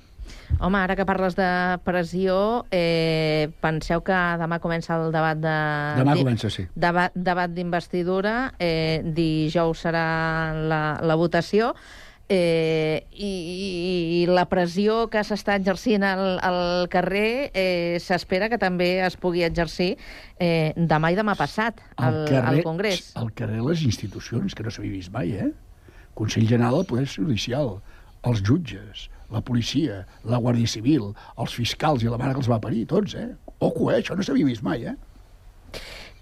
[0.61, 1.49] Home, ara que parles de
[1.85, 5.55] pressió, eh, penseu que demà comença el debat de...
[6.01, 6.66] Demà di- comença, sí.
[6.74, 10.07] Debat, debat d'investidura, eh, dijous serà
[10.55, 11.74] la, la votació,
[12.29, 13.33] eh, i,
[14.22, 19.47] i la pressió que s'està exercint al, al carrer eh, s'espera que també es pugui
[19.47, 19.95] exercir
[20.39, 23.12] eh, demà i demà passat al, al Congrés.
[23.16, 25.49] Al carrer les institucions, que no s'havia vist mai, eh?
[26.18, 27.79] Consell General del Poder Judicial,
[28.26, 32.61] els jutges, la policia, la Guàrdia Civil, els fiscals i la mare que els va
[32.62, 33.31] parir, tots, eh?
[33.59, 34.01] Ojo, eh?
[34.01, 34.97] Això no s'havia vist mai, eh?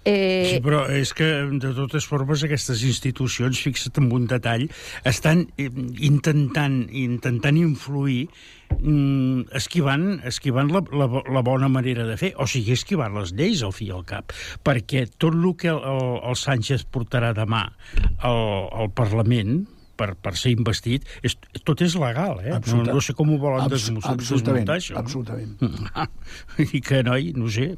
[0.07, 0.53] Eh...
[0.53, 1.25] Sí, però és que,
[1.59, 4.63] de totes formes, aquestes institucions, fixa't en un detall,
[5.07, 5.67] estan eh,
[6.07, 8.29] intentant, intentant influir
[8.77, 13.65] mm, esquivant, esquivant la, la, la bona manera de fer, o sigui, esquivant les lleis
[13.67, 14.31] al fi i al cap,
[14.63, 17.65] perquè tot el que el, el, el Sánchez portarà demà
[18.23, 18.39] al,
[18.79, 19.65] al Parlament,
[19.97, 21.35] per, per ser investit, és,
[21.67, 22.51] tot és legal, eh?
[22.53, 24.97] No, Absoluta- no sé com ho volen Abs- desmuntar, absolutament, això.
[25.01, 25.57] absolutament.
[26.71, 27.73] I que, noi, no sé...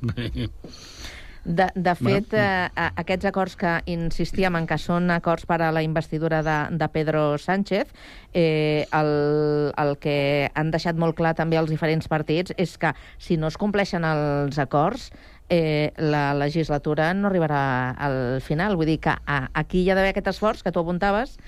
[1.49, 5.69] De, de fet, eh, a- aquests acords que insistíem en que són acords per a
[5.73, 7.87] la investidura de, de Pedro Sánchez,
[8.35, 10.17] eh, el, el que
[10.53, 14.59] han deixat molt clar també els diferents partits és que si no es compleixen els
[14.61, 15.07] acords,
[15.49, 17.63] eh, la legislatura no arribarà
[17.97, 18.75] al final.
[18.77, 21.39] Vull dir que a, aquí hi ha d'haver aquest esforç que tu apuntaves,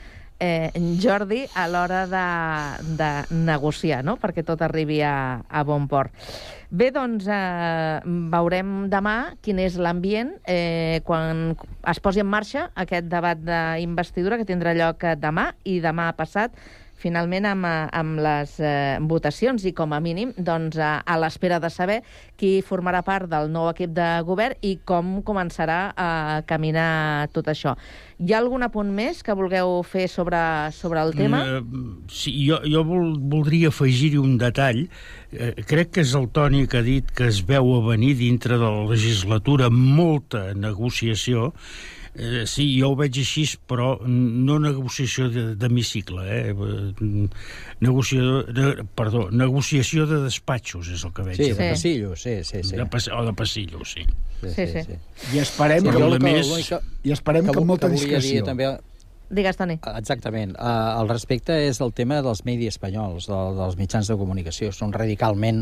[0.42, 2.26] eh, Jordi, a l'hora de,
[2.98, 3.12] de
[3.46, 6.12] negociar, no?, perquè tot arribi a, a bon port.
[6.72, 11.52] Bé, doncs, eh, veurem demà quin és l'ambient eh, quan
[11.92, 16.56] es posi en marxa aquest debat d'investidura que tindrà lloc eh, demà i demà passat
[17.02, 21.60] finalment amb, eh, amb les eh, votacions i com a mínim doncs, a, a l'espera
[21.62, 21.99] de saber
[22.39, 26.10] qui formarà part del nou equip de govern i com començarà a
[26.49, 27.76] caminar tot això.
[28.22, 30.39] Hi ha algun apunt més que vulgueu fer sobre,
[30.78, 31.41] sobre el tema?
[31.41, 31.62] Eh,
[32.14, 34.84] sí, jo, jo vol, voldria afegir-hi un detall.
[35.32, 38.60] Eh, crec que és el Toni que ha dit que es veu a venir dintre
[38.62, 41.52] de la legislatura molta negociació.
[42.14, 46.51] Eh, sí, jo ho veig així, però no negociació de- d'hemicicle, eh?
[46.51, 47.28] Eh,
[47.80, 51.38] Negociació, de, perdó, negociació de despatxos és el que veig.
[51.39, 52.76] Sí, de passillo, sí, sí, sí.
[52.76, 54.03] De pas, o de passillo, sí.
[54.43, 54.84] Sí, sí.
[55.34, 57.93] I esperem, Sí, que, que, que- més, que- i esperem que, que, amb molta que
[57.95, 58.41] discreció.
[58.41, 58.70] dir també
[59.32, 59.78] Digues, Toni.
[59.95, 60.57] Exactament.
[60.59, 64.74] Uh, el respecte és el tema dels medis espanyols, de, dels mitjans de comunicació.
[64.76, 65.62] Són radicalment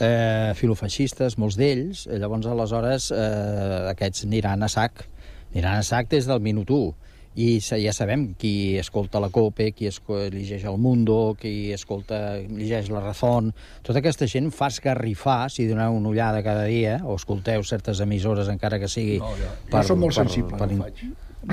[0.00, 2.08] eh, filofeixistes, molts d'ells.
[2.10, 5.04] Eh, Llavors, aleshores, eh, aquests aniran a sac.
[5.52, 6.94] Aniran a sac des del minut 1.
[7.36, 9.90] I ja sabem qui escolta la COPE, qui
[10.32, 13.52] llegeix El Mundo, qui escolta, llegeix La Razón...
[13.84, 18.48] Tota aquesta gent fa esgarrifar, si doneu una ullada cada dia, o escolteu certes emissores,
[18.48, 19.20] encara que sigui...
[19.20, 21.04] No, jo, jo soc molt sensible, no ho faig.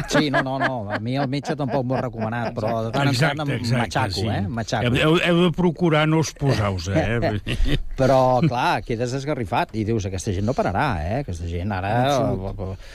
[0.07, 0.89] Sí, no, no, no.
[0.89, 4.23] A mi el metge tampoc m'ho ha recomanat, però de tant en tant em matxaco,
[4.31, 4.41] eh?
[4.49, 4.89] Matxaco.
[4.97, 7.77] Heu, heu de procurar no exposar-vos, eh?
[7.99, 11.19] Però, clar, quedes esgarrifat i dius, aquesta gent no pararà, eh?
[11.21, 12.87] Aquesta gent ara Absolut.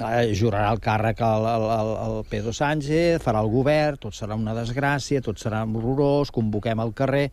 [0.00, 1.66] Eh, jurarà el càrrec al, al,
[2.04, 6.94] al, Pedro Sánchez, farà el govern, tot serà una desgràcia, tot serà horrorós, convoquem al
[6.96, 7.28] carrer...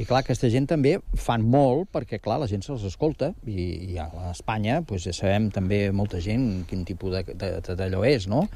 [0.00, 3.98] I, clar, aquesta gent també fan molt perquè, clar, la gent se'ls escolta i, i
[4.00, 8.48] a Espanya, doncs, ja sabem també molta gent quin tipus d'allò és, no?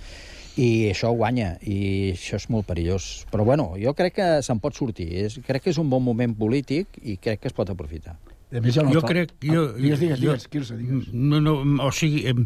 [0.57, 3.27] i això guanya, i això és molt perillós.
[3.31, 5.11] Però, bueno, jo crec que se'n pot sortir.
[5.27, 8.17] És, crec que és un bon moment polític i crec que es pot aprofitar.
[8.57, 9.33] A més, ja no jo fa- crec...
[9.43, 11.09] Jo, Ah, digues, digues, jo, digues, Quirze, digues.
[11.13, 11.55] No, no,
[11.85, 12.45] o sigui, em,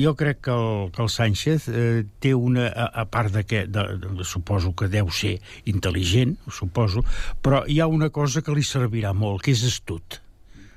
[0.00, 2.68] jo crec que el, que el Sánchez eh, té una...
[2.72, 5.36] A, a part de que de, de, suposo que deu ser
[5.68, 7.02] intel·ligent, ho suposo,
[7.42, 10.20] però hi ha una cosa que li servirà molt, que és astut.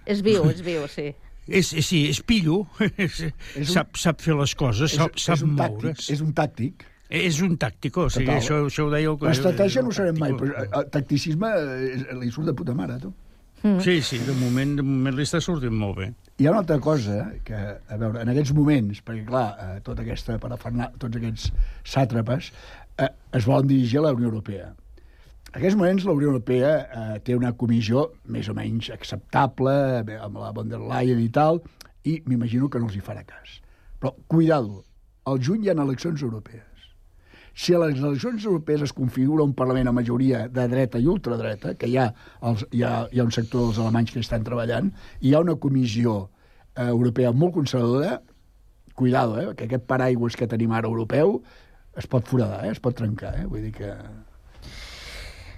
[0.06, 1.12] És viu, és viu, sí.
[1.46, 2.64] És, és, sí, és pillo,
[2.98, 3.20] és,
[3.62, 5.96] un- sap, sap fer les coses, És- sap, és sap un moure's.
[6.02, 6.86] tàctic, és un tàctic.
[7.16, 8.40] És un tàctico, o sigui, Total.
[8.42, 9.12] això, això ho deia...
[9.14, 12.74] El, L'estratègia no ho sabem mai, però eh, el tacticisme eh, li surt de puta
[12.74, 13.12] mare, tu.
[13.82, 16.08] Sí, sí, de moment, de moment li està sortint molt bé.
[16.38, 20.04] Hi ha una altra cosa que, a veure, en aquests moments, perquè clar, eh, tota
[20.04, 21.48] aquesta parafernar, tots aquests
[21.88, 22.52] sàtrapes
[23.02, 24.74] eh, es volen dirigir a la Unió Europea.
[25.56, 29.76] En aquests moments la Unió Europea eh, té una comissió més o menys acceptable,
[30.06, 31.64] bé, amb la von der Leyen i tal,
[32.04, 33.62] i m'imagino que no els hi farà cas.
[34.04, 34.84] Però, cuidado,
[35.26, 36.75] al juny hi ha eleccions europees.
[37.56, 41.74] Si a les eleccions europees es configura un Parlament a majoria de dreta i ultradreta,
[41.80, 42.10] que hi ha,
[42.50, 44.92] els, hi ha, hi ha un sector dels alemanys que estan treballant,
[45.24, 46.18] hi ha una comissió
[46.76, 48.20] eh, europea molt conservadora,
[49.00, 51.38] cuidado, eh, que aquest paraigües que tenim ara europeu
[51.96, 53.38] es pot foradar, eh, es pot trencar.
[53.40, 53.48] Eh?
[53.48, 53.94] Vull dir que...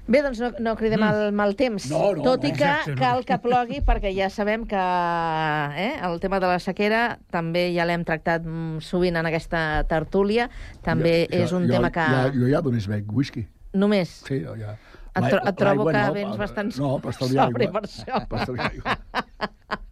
[0.07, 1.09] Bé, doncs no, no cridem Mm.
[1.27, 1.89] el mal temps.
[1.91, 3.01] No, no, Tot no, i que exacte, no.
[3.01, 7.83] cal que plogui, perquè ja sabem que eh, el tema de la sequera també ja
[7.85, 10.49] l'hem tractat mm, sovint en aquesta tertúlia.
[10.81, 11.99] També és un jo, tema que...
[12.07, 13.47] Ja, jo ja només bec whisky.
[13.73, 14.21] Només.
[14.27, 14.77] Sí, jo ja...
[15.17, 17.71] Et, tro et trobo que no, vens bastant No, per aigua.
[17.73, 18.19] per això.
[18.29, 18.97] Per estalviar aigua.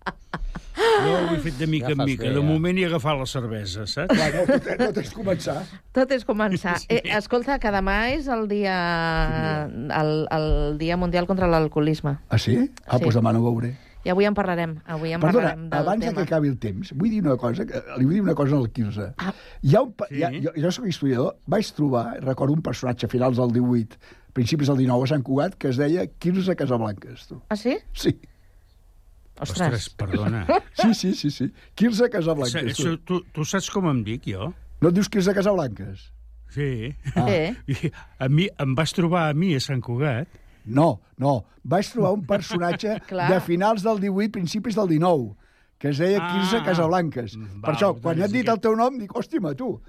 [1.06, 2.24] Jo ho he fet de mica Ja en mica.
[2.24, 2.46] bé, de ja.
[2.46, 4.14] moment he agafat la cervesa, saps?
[4.16, 5.58] Clar, no, tot, no tens que començar.
[5.94, 6.76] Tot és començar.
[6.90, 8.76] Eh, escolta, que demà és el dia,
[9.66, 12.18] el, el dia mundial contra l'alcoholisme.
[12.30, 12.58] Ah, sí?
[12.86, 13.04] Ah, Sí.
[13.04, 13.76] doncs demà no ho veuré.
[14.06, 14.76] I avui en parlarem.
[14.86, 16.16] Avui en Perdona, parlarem del abans tema.
[16.20, 17.64] que acabi el temps, vull dir una cosa,
[17.98, 19.08] li vull dir una cosa al Quirze.
[19.18, 19.34] Ah.
[19.64, 23.08] Hi ha un, pa- hi ha, jo, jo soc historiador, vaig trobar, recordo un personatge
[23.08, 23.98] a finals del 18,
[24.34, 27.26] principis del 19 a Sant Cugat, que es deia Quirze Casablanques.
[27.28, 27.42] Tu.
[27.50, 27.80] Ah, sí?
[27.94, 28.14] Sí.
[29.40, 29.62] Ostres.
[29.62, 30.46] Ostres, perdona.
[30.82, 31.50] Sí, sí, sí, sí.
[31.76, 32.56] Quirze Sa- Casablanques.
[32.74, 32.98] això, Tu.
[33.06, 34.54] tu, tu saps com em dic, jo?
[34.82, 36.12] No et dius Quirze Casablanques?
[36.56, 36.94] Sí.
[37.16, 37.28] Ah.
[37.68, 40.28] I A mi, em vas trobar a mi a Sant Cugat.
[40.66, 41.44] No, no.
[41.64, 42.96] Vaig trobar un personatge
[43.32, 45.34] de finals del 18, principis del 19,
[45.86, 46.64] que es deia Ah.
[46.66, 47.38] Casablanques.
[47.62, 49.80] per això, quan he dit el teu nom, dic, hòstima, tu.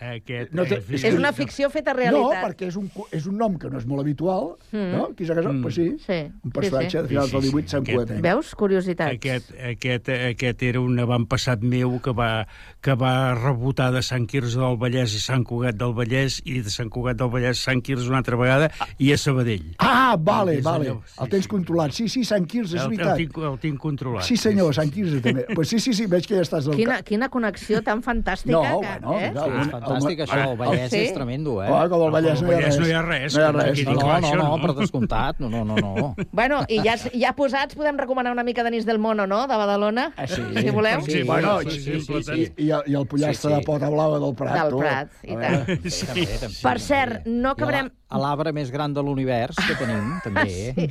[0.00, 2.44] Aquest, No té- eh, És una ficció feta No, realitat.
[2.44, 4.92] perquè és un, és un nom que no és molt habitual, Mm.
[4.96, 5.14] no?
[5.14, 5.62] Quirze Casablanques, Mm.
[5.62, 5.96] pues sí.
[6.06, 7.02] Sí, Un personatge sí, sí.
[7.02, 8.22] de finals del 18, Sant Aquest- Cugatenc.
[8.22, 8.54] Veus?
[8.54, 9.12] Curiositats.
[9.14, 12.46] Aquest, aquest, aquest era un avantpassat meu que va,
[12.80, 16.70] que va rebotar de Sant Quirze del Vallès i Sant Cugat del Vallès i de
[16.70, 19.74] Sant Cugat del Vallès a Sant Quirze una altra vegada i a Sabadell.
[19.78, 20.86] Ah, vale, vale.
[20.90, 21.90] d'allò, el tens controlat.
[21.92, 23.16] Sí, sí, Sant Quirze, és el, el, veritat.
[23.16, 24.22] tinc, el tinc controlat.
[24.22, 25.44] Sí, senyor, Sant Quirze també.
[25.54, 27.06] Pues sí, sí, sí, veig que ja estàs al Quina, cap.
[27.10, 28.52] quina connexió tan fantàstica.
[28.54, 29.30] No, que, bueno, eh?
[29.30, 30.40] mira, Sí, és fantàstic, això.
[30.52, 30.98] El Vallès Sí?
[31.04, 31.68] és tremendo, eh?
[31.70, 32.78] Oh, com el Vallès no hi ha res.
[32.78, 33.84] no hi ha res, No hi ha res.
[33.84, 34.62] No, no, no, no?
[34.66, 35.40] per descomptat.
[35.40, 36.14] No, no, no, no.
[36.32, 40.12] Bueno, i ja, ja posats podem recomanar una mica d'Anís del Mono, no?, de Badalona,
[40.16, 40.42] Ah, sí.
[40.56, 41.00] si voleu.
[41.04, 43.54] Sí, bueno, i, i, i, i, el- i el pollastre Sí, sí.
[43.60, 44.54] de pota blava del Prat.
[44.62, 44.78] Del tu.
[44.78, 45.90] Prat, i tant.
[45.90, 46.26] Sí.
[46.62, 47.90] Per cert, no acabarem...
[48.08, 50.44] A l'arbre més gran de l'univers que tenim, també.
[50.46, 50.84] Sí.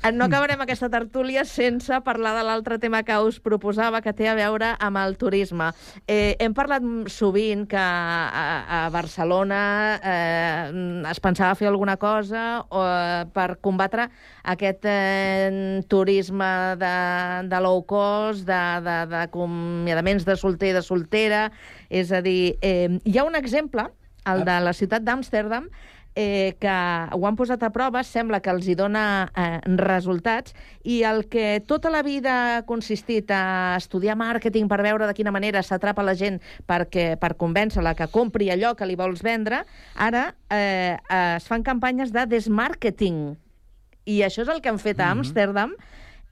[0.00, 4.30] Eh, No acabarem aquesta tertúlia sense parlar de l'altre tema que us proposava, que té
[4.30, 5.66] a veure amb el turisme.
[6.08, 9.60] Eh, hem parlat sovint que a, a Barcelona
[10.00, 14.08] eh, es pensava fer alguna cosa o, eh, per combatre
[14.48, 16.48] aquest eh, turisme
[16.80, 16.94] de,
[17.52, 21.44] de low cost, de- de- d'acomiadaments de, de solter i de soltera.
[21.90, 23.84] És a dir, eh, hi ha un exemple,
[24.28, 25.68] el de la ciutat d'Amsterdam,
[26.18, 26.68] eh, que
[27.14, 29.02] ho han posat a prova, sembla que els hi dona
[29.38, 35.06] eh, resultats, i el que tota la vida ha consistit a estudiar màrqueting per veure
[35.06, 39.22] de quina manera s'atrapa la gent perquè, per convèncer-la que compri allò que li vols
[39.22, 39.62] vendre,
[39.94, 40.98] ara eh,
[41.38, 43.22] es fan campanyes de desmarketing.
[44.10, 45.76] I això és el que han fet a Amsterdam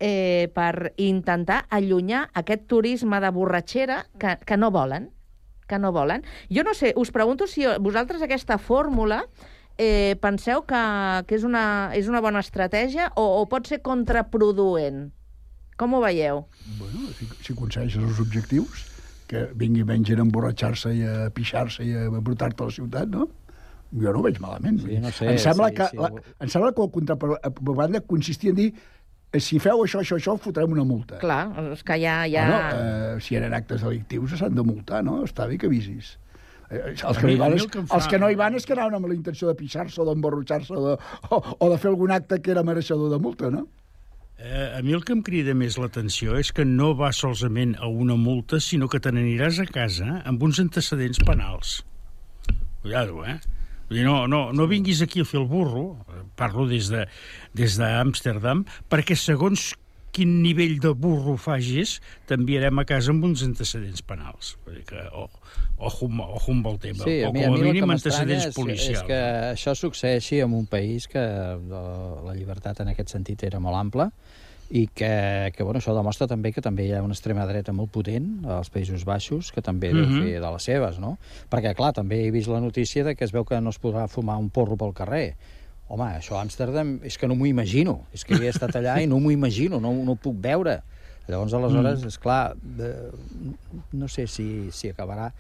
[0.01, 5.13] eh, per intentar allunyar aquest turisme de borratxera que, que no volen
[5.67, 6.23] que no volen.
[6.47, 9.25] Jo no sé, us pregunto si vosaltres aquesta fórmula
[9.79, 10.83] eh, penseu que,
[11.29, 15.07] que és, una, és una bona estratègia o, o pot ser contraproduent?
[15.77, 16.45] Com ho veieu?
[16.79, 18.87] Bueno, si, si aconsegueixes els objectius,
[19.31, 23.11] que vingui menys gent a emborratxar-se i a pixar-se i a brutar-te a la ciutat,
[23.13, 23.29] no?
[23.97, 24.81] Jo no ho veig malament.
[24.83, 26.11] Sí, no sé, em, sembla sí, que, sí, la,
[26.43, 30.75] em sembla que el contrapropaganda consistia en dir eh, si feu això, això, això, fotrem
[30.75, 31.21] una multa.
[31.23, 31.43] Clar,
[31.75, 32.19] és que ja...
[32.31, 32.47] ja...
[32.51, 32.85] Bueno,
[33.17, 35.21] eh, si eren actes delictius s'han de multar, no?
[35.27, 36.17] Està bé que avisis.
[36.71, 38.67] Els, que mi- no hi van és, el fa- els que no hi van és
[38.67, 40.95] que anaven amb la intenció de pixar-se o d'emborratxar-se o, de,
[41.31, 43.67] o, o de fer algun acte que era mereixedor de multa, no?
[44.39, 47.87] Eh, a mi el que em crida més l'atenció és que no va solament a
[47.89, 51.79] una multa, sinó que te n'aniràs a casa amb uns antecedents penals.
[52.83, 53.39] Cuidado, eh?
[53.89, 57.07] Vull dir, no, no, no vinguis aquí a fer el burro, eh, parlo des de
[57.55, 59.71] des d'Amsterdam, perquè segons
[60.17, 61.99] quin nivell de burro facis,
[62.29, 64.55] t'enviarem a casa amb uns antecedents penals.
[64.65, 65.29] Vull dir que, oh,
[65.77, 67.05] ojo, amb- ojo amb el tema.
[67.05, 69.03] Sí, o mi, com a a mínim antecedents és, policials.
[69.03, 69.21] és que
[69.53, 74.11] això succeeixi en un país que la, llibertat en aquest sentit era molt ampla
[74.69, 77.93] i que, que bueno, això demostra també que també hi ha una extrema dreta molt
[77.95, 80.25] potent als Països Baixos, que també deu Mhm.
[80.25, 81.19] fer de les seves, no?
[81.53, 84.09] Perquè, clar, també he vist la notícia de que es veu que no es podrà
[84.09, 85.37] fumar un porro pel carrer.
[85.89, 88.01] Home, això a Amsterdam és que no m'ho imagino.
[88.13, 90.81] És que hi he estat allà i no m'ho imagino, no, no ho puc veure.
[91.29, 92.07] Llavors, aleshores, Mm.
[92.07, 92.93] és clar, de,
[93.93, 95.33] no sé si, si acabarà...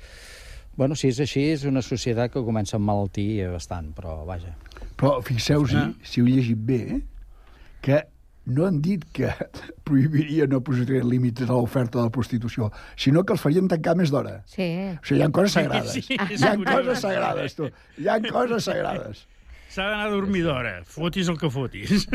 [0.76, 4.50] Bueno, si és així, és una societat que comença a emmalaltir bastant, però vaja.
[5.00, 5.92] Però fixeu-hi, Ah.
[6.04, 7.00] si ho he llegit bé, eh,
[7.80, 8.02] que
[8.46, 9.30] no han dit que
[9.88, 14.10] prohibiria no posarien límits a l'oferta de la prostitució, sinó que els farien tancar més
[14.12, 14.42] d'hora.
[14.46, 14.68] Sí.
[15.00, 15.92] O sigui, hi ha coses sagrades.
[15.96, 17.70] Sí, hi és ha coses sagrades, tu.
[17.98, 19.24] Hi ha coses sagrades.
[19.76, 22.08] S'ha d'anar a dormir d'hora, fotis el que fotis.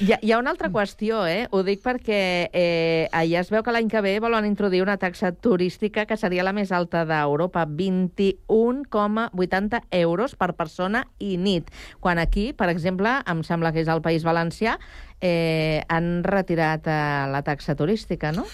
[0.00, 1.44] Hi ha, hi ha una altra qüestió, eh?
[1.52, 5.32] Ho dic perquè eh, ja es veu que l'any que ve volen introduir una taxa
[5.36, 11.68] turística que seria la més alta d'Europa, 21,80 euros per persona i nit.
[12.00, 14.80] Quan aquí, per exemple, em sembla que és el País Valencià,
[15.20, 18.48] eh, han retirat eh, la taxa turística, no?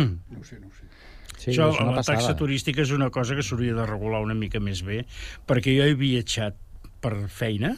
[0.00, 0.83] no ho sé, no ho sé.
[1.44, 4.36] Sí, Això, és una la taxa turística és una cosa que s'hauria de regular una
[4.38, 5.02] mica més bé,
[5.44, 6.56] perquè jo he viatjat
[7.04, 7.74] per feina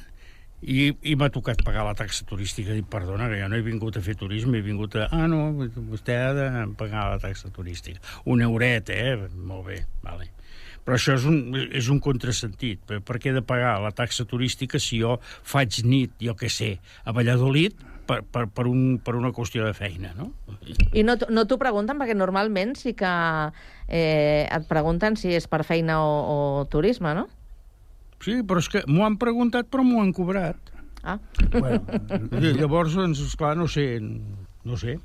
[0.62, 2.76] i, i m'ha tocat pagar la taxa turística.
[2.76, 5.08] Dic, perdona, que jo no he vingut a fer turisme, he vingut a...
[5.10, 5.50] Ah, no,
[5.90, 6.46] vostè ha de
[6.78, 7.98] pagar la taxa turística.
[8.30, 9.16] Un euret, eh?
[9.34, 10.30] Molt bé, vale.
[10.86, 11.40] Però això és un,
[11.74, 12.84] és un contrasentit.
[12.86, 16.50] Per, per què he de pagar la taxa turística si jo faig nit, jo què
[16.52, 17.74] sé, a Valladolid
[18.06, 20.30] per, per, per, un, per una qüestió de feina, no?
[20.94, 23.10] I no, no t'ho pregunten, perquè normalment sí que
[23.88, 26.38] eh, et pregunten si és per feina o, o
[26.72, 27.26] turisme, no?
[28.24, 30.72] Sí, però és que m'ho han preguntat, però m'ho han cobrat.
[31.06, 31.18] Ah.
[31.52, 31.82] Bueno,
[32.56, 34.00] llavors, doncs, esclar, no sé,
[34.66, 34.96] no sé.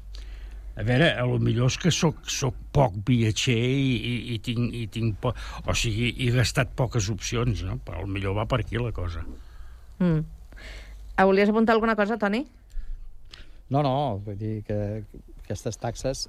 [0.79, 4.71] A veure, a lo millor és que soc, soc poc viatger i, i, i tinc,
[4.73, 5.33] i tinc po...
[5.67, 7.75] o sigui, he gastat poques opcions, no?
[7.85, 9.25] Però millor va per aquí la cosa.
[9.99, 10.23] Mm.
[11.17, 12.45] Ah, volies apuntar alguna cosa, Toni?
[13.71, 14.77] No, no, vull dir que
[15.45, 16.27] aquestes taxes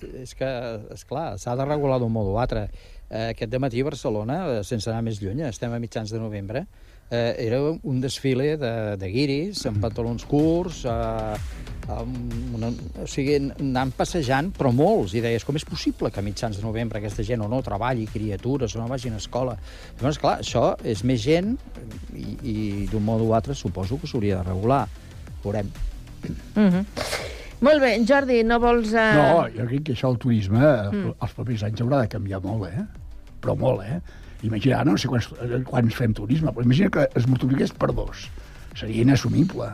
[0.00, 0.48] és que,
[0.94, 2.68] és clar, s'ha de regular d'un modo o altre.
[3.10, 6.64] Eh, aquest matí a Barcelona, eh, sense anar més lluny, estem a mitjans de novembre,
[7.10, 11.36] eh, era un desfile de, de guiris, amb pantalons curts, eh,
[11.90, 12.70] amb una,
[13.02, 16.64] o sigui, anant passejant, però molts, i deies, com és possible que a mitjans de
[16.64, 19.58] novembre aquesta gent o no treballi, criatures, o no vagin a escola?
[19.98, 21.56] Llavors, clar, això és més gent,
[22.14, 22.58] i, i
[22.92, 24.84] d'un modo o altre suposo que s'hauria de regular.
[25.42, 25.89] Veurem.
[26.28, 26.84] Mm -hmm.
[27.60, 28.94] Molt bé, Jordi, no vols...
[28.96, 29.14] Eh...
[29.16, 30.96] No, jo crec que això el turisme Mm.
[30.96, 31.14] mm.
[31.20, 32.84] els propers anys haurà de canviar molt, eh?
[33.42, 34.00] Però molt, eh?
[34.42, 38.30] Imagina, no sé quants, eh, quants fem turisme, però imagina que es multipliqués per dos.
[38.74, 39.68] Seria inassumible.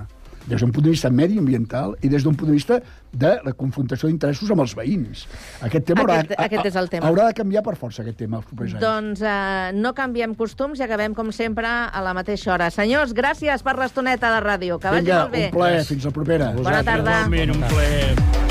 [0.47, 2.81] Des d'un punt de vista mediambiental i des d'un punt de vista
[3.13, 5.27] de la confrontació d'interessos amb els veïns.
[5.61, 7.07] Aquest tema Aquest- haurà, aquest és el tema.
[7.09, 8.81] haurà de canviar per força, aquest tema, els propers anys.
[8.81, 12.71] Doncs eh, no canviem costums i acabem, com sempre, a la mateixa hora.
[12.71, 14.79] Senyors, gràcies per l'estoneta de ràdio.
[14.79, 15.45] Que vagi Vinga, molt bé.
[15.47, 16.53] un plaer, fins la propera.
[16.53, 17.21] Bona tarda.
[17.27, 18.46] Igualment, un plaer.